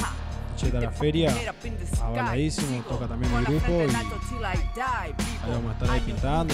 Picheta 0.55 0.77
a 0.77 0.81
la 0.81 0.91
feria, 0.91 1.33
avaladísimo, 2.03 2.81
toca 2.89 3.07
también 3.07 3.31
mi 3.35 3.43
grupo 3.45 3.71
y 3.71 5.49
vamos 5.49 5.69
a 5.69 5.73
estar 5.73 5.89
ahí 5.89 6.01
pintando. 6.01 6.53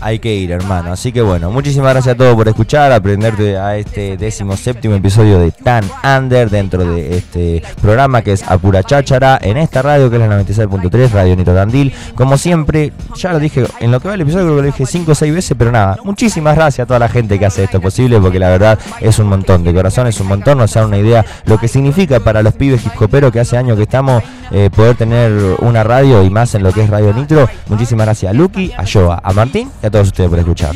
Hay 0.00 0.18
que 0.18 0.34
ir, 0.34 0.50
hermano. 0.50 0.92
Así 0.92 1.12
que 1.12 1.22
bueno, 1.22 1.50
muchísimas 1.50 1.92
gracias 1.92 2.14
a 2.14 2.18
todos 2.18 2.34
por 2.34 2.48
escuchar, 2.48 2.92
aprenderte 2.92 3.56
a 3.58 3.76
este 3.76 4.16
décimo 4.16 4.56
séptimo 4.56 4.94
episodio 4.94 5.38
de 5.38 5.50
Tan 5.50 5.84
Under 6.04 6.50
dentro 6.50 6.84
de 6.84 7.16
este 7.16 7.62
programa 7.80 8.22
que 8.22 8.32
es 8.32 8.42
Apura 8.42 8.82
Cháchara 8.82 9.38
en 9.42 9.56
esta 9.56 9.82
radio 9.82 10.10
que 10.10 10.16
es 10.16 10.22
la 10.22 10.42
96.3, 10.42 11.10
Radio 11.10 11.36
Nito 11.36 11.54
Tandil. 11.54 11.92
Como 12.14 12.36
siempre, 12.38 12.92
ya 13.16 13.32
lo 13.32 13.38
dije 13.38 13.66
en 13.80 13.90
lo 13.90 14.00
que 14.00 14.08
va 14.08 14.14
el 14.14 14.20
episodio, 14.20 14.46
creo 14.46 14.56
que 14.56 14.62
lo 14.62 14.66
dije 14.66 14.86
5 14.86 15.12
o 15.12 15.14
6 15.14 15.34
veces, 15.34 15.56
pero 15.58 15.72
nada, 15.72 15.98
muchísimas 16.04 16.54
gracias 16.54 16.84
a 16.84 16.86
toda 16.86 17.00
la 17.00 17.08
gente 17.08 17.38
que 17.38 17.46
hace 17.46 17.64
esto 17.64 17.80
posible 17.80 18.20
porque 18.20 18.38
la 18.38 18.48
verdad 18.48 18.78
es 19.00 19.18
un 19.18 19.26
montón, 19.26 19.64
de 19.64 19.74
corazón 19.74 20.06
es 20.06 20.20
un 20.20 20.28
montón, 20.28 20.58
da 20.78 20.86
una 20.86 20.98
idea 20.98 21.24
lo 21.44 21.58
que 21.58 21.66
significa 21.66 22.20
para 22.20 22.42
los 22.42 22.54
pibes 22.54 22.84
hip 22.84 22.92
hoperos 23.00 23.32
que 23.32 23.40
hace 23.40 23.56
años 23.56 23.76
que 23.76 23.82
estamos 23.82 24.22
eh, 24.52 24.70
poder 24.74 24.96
tener 24.96 25.32
una 25.58 25.82
radio 25.82 26.22
y 26.22 26.30
más 26.30 26.54
en 26.54 26.62
lo 26.62 26.72
que 26.72 26.82
es 26.82 26.90
Radio 26.90 27.12
Nitro. 27.12 27.48
Muchísimas 27.66 28.06
gracias 28.06 28.30
a 28.30 28.32
Lucky, 28.32 28.72
a 28.76 28.84
Joa, 28.86 29.20
a 29.22 29.32
Martín 29.32 29.70
y 29.82 29.86
a 29.86 29.90
todos 29.90 30.08
ustedes 30.08 30.30
por 30.30 30.38
escuchar. 30.38 30.74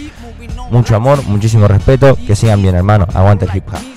Mucho 0.71 0.97
amor, 0.97 1.23
muchísimo 1.25 1.69
respeto, 1.69 2.17
que 2.27 2.35
sigan 2.35 2.61
bien 2.61 2.75
hermano, 2.75 3.07
aguanta 3.15 3.45
el 3.45 3.57
hip 3.57 3.69
hop. 3.69 3.95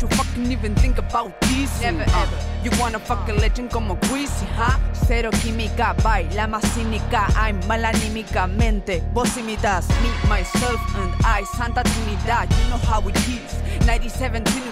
You 0.00 0.08
fucking 0.08 0.50
even 0.50 0.74
think 0.76 0.96
about 0.96 1.38
this 1.42 1.68
Never 1.82 2.00
ever 2.00 2.38
You 2.64 2.70
wanna 2.80 2.98
fuck 2.98 3.28
a 3.28 3.34
legend 3.34 3.70
como 3.70 3.96
Greasy, 4.08 4.46
huh? 4.56 4.78
Cero 5.06 5.30
química, 5.42 5.94
baila 6.02 6.46
más 6.46 6.64
cínica 6.72 7.26
I'm 7.36 7.60
mal 7.68 7.84
anímicamente 7.84 9.02
Vos 9.12 9.36
imitas 9.36 9.88
me, 10.00 10.08
myself 10.26 10.80
and 10.96 11.12
I 11.22 11.44
Santa 11.44 11.82
Trinidad 11.82 12.48
You 12.48 12.70
know 12.70 12.78
how 12.78 13.06
it 13.06 13.16
is 13.28 13.84
97 13.84 14.44
to 14.44 14.70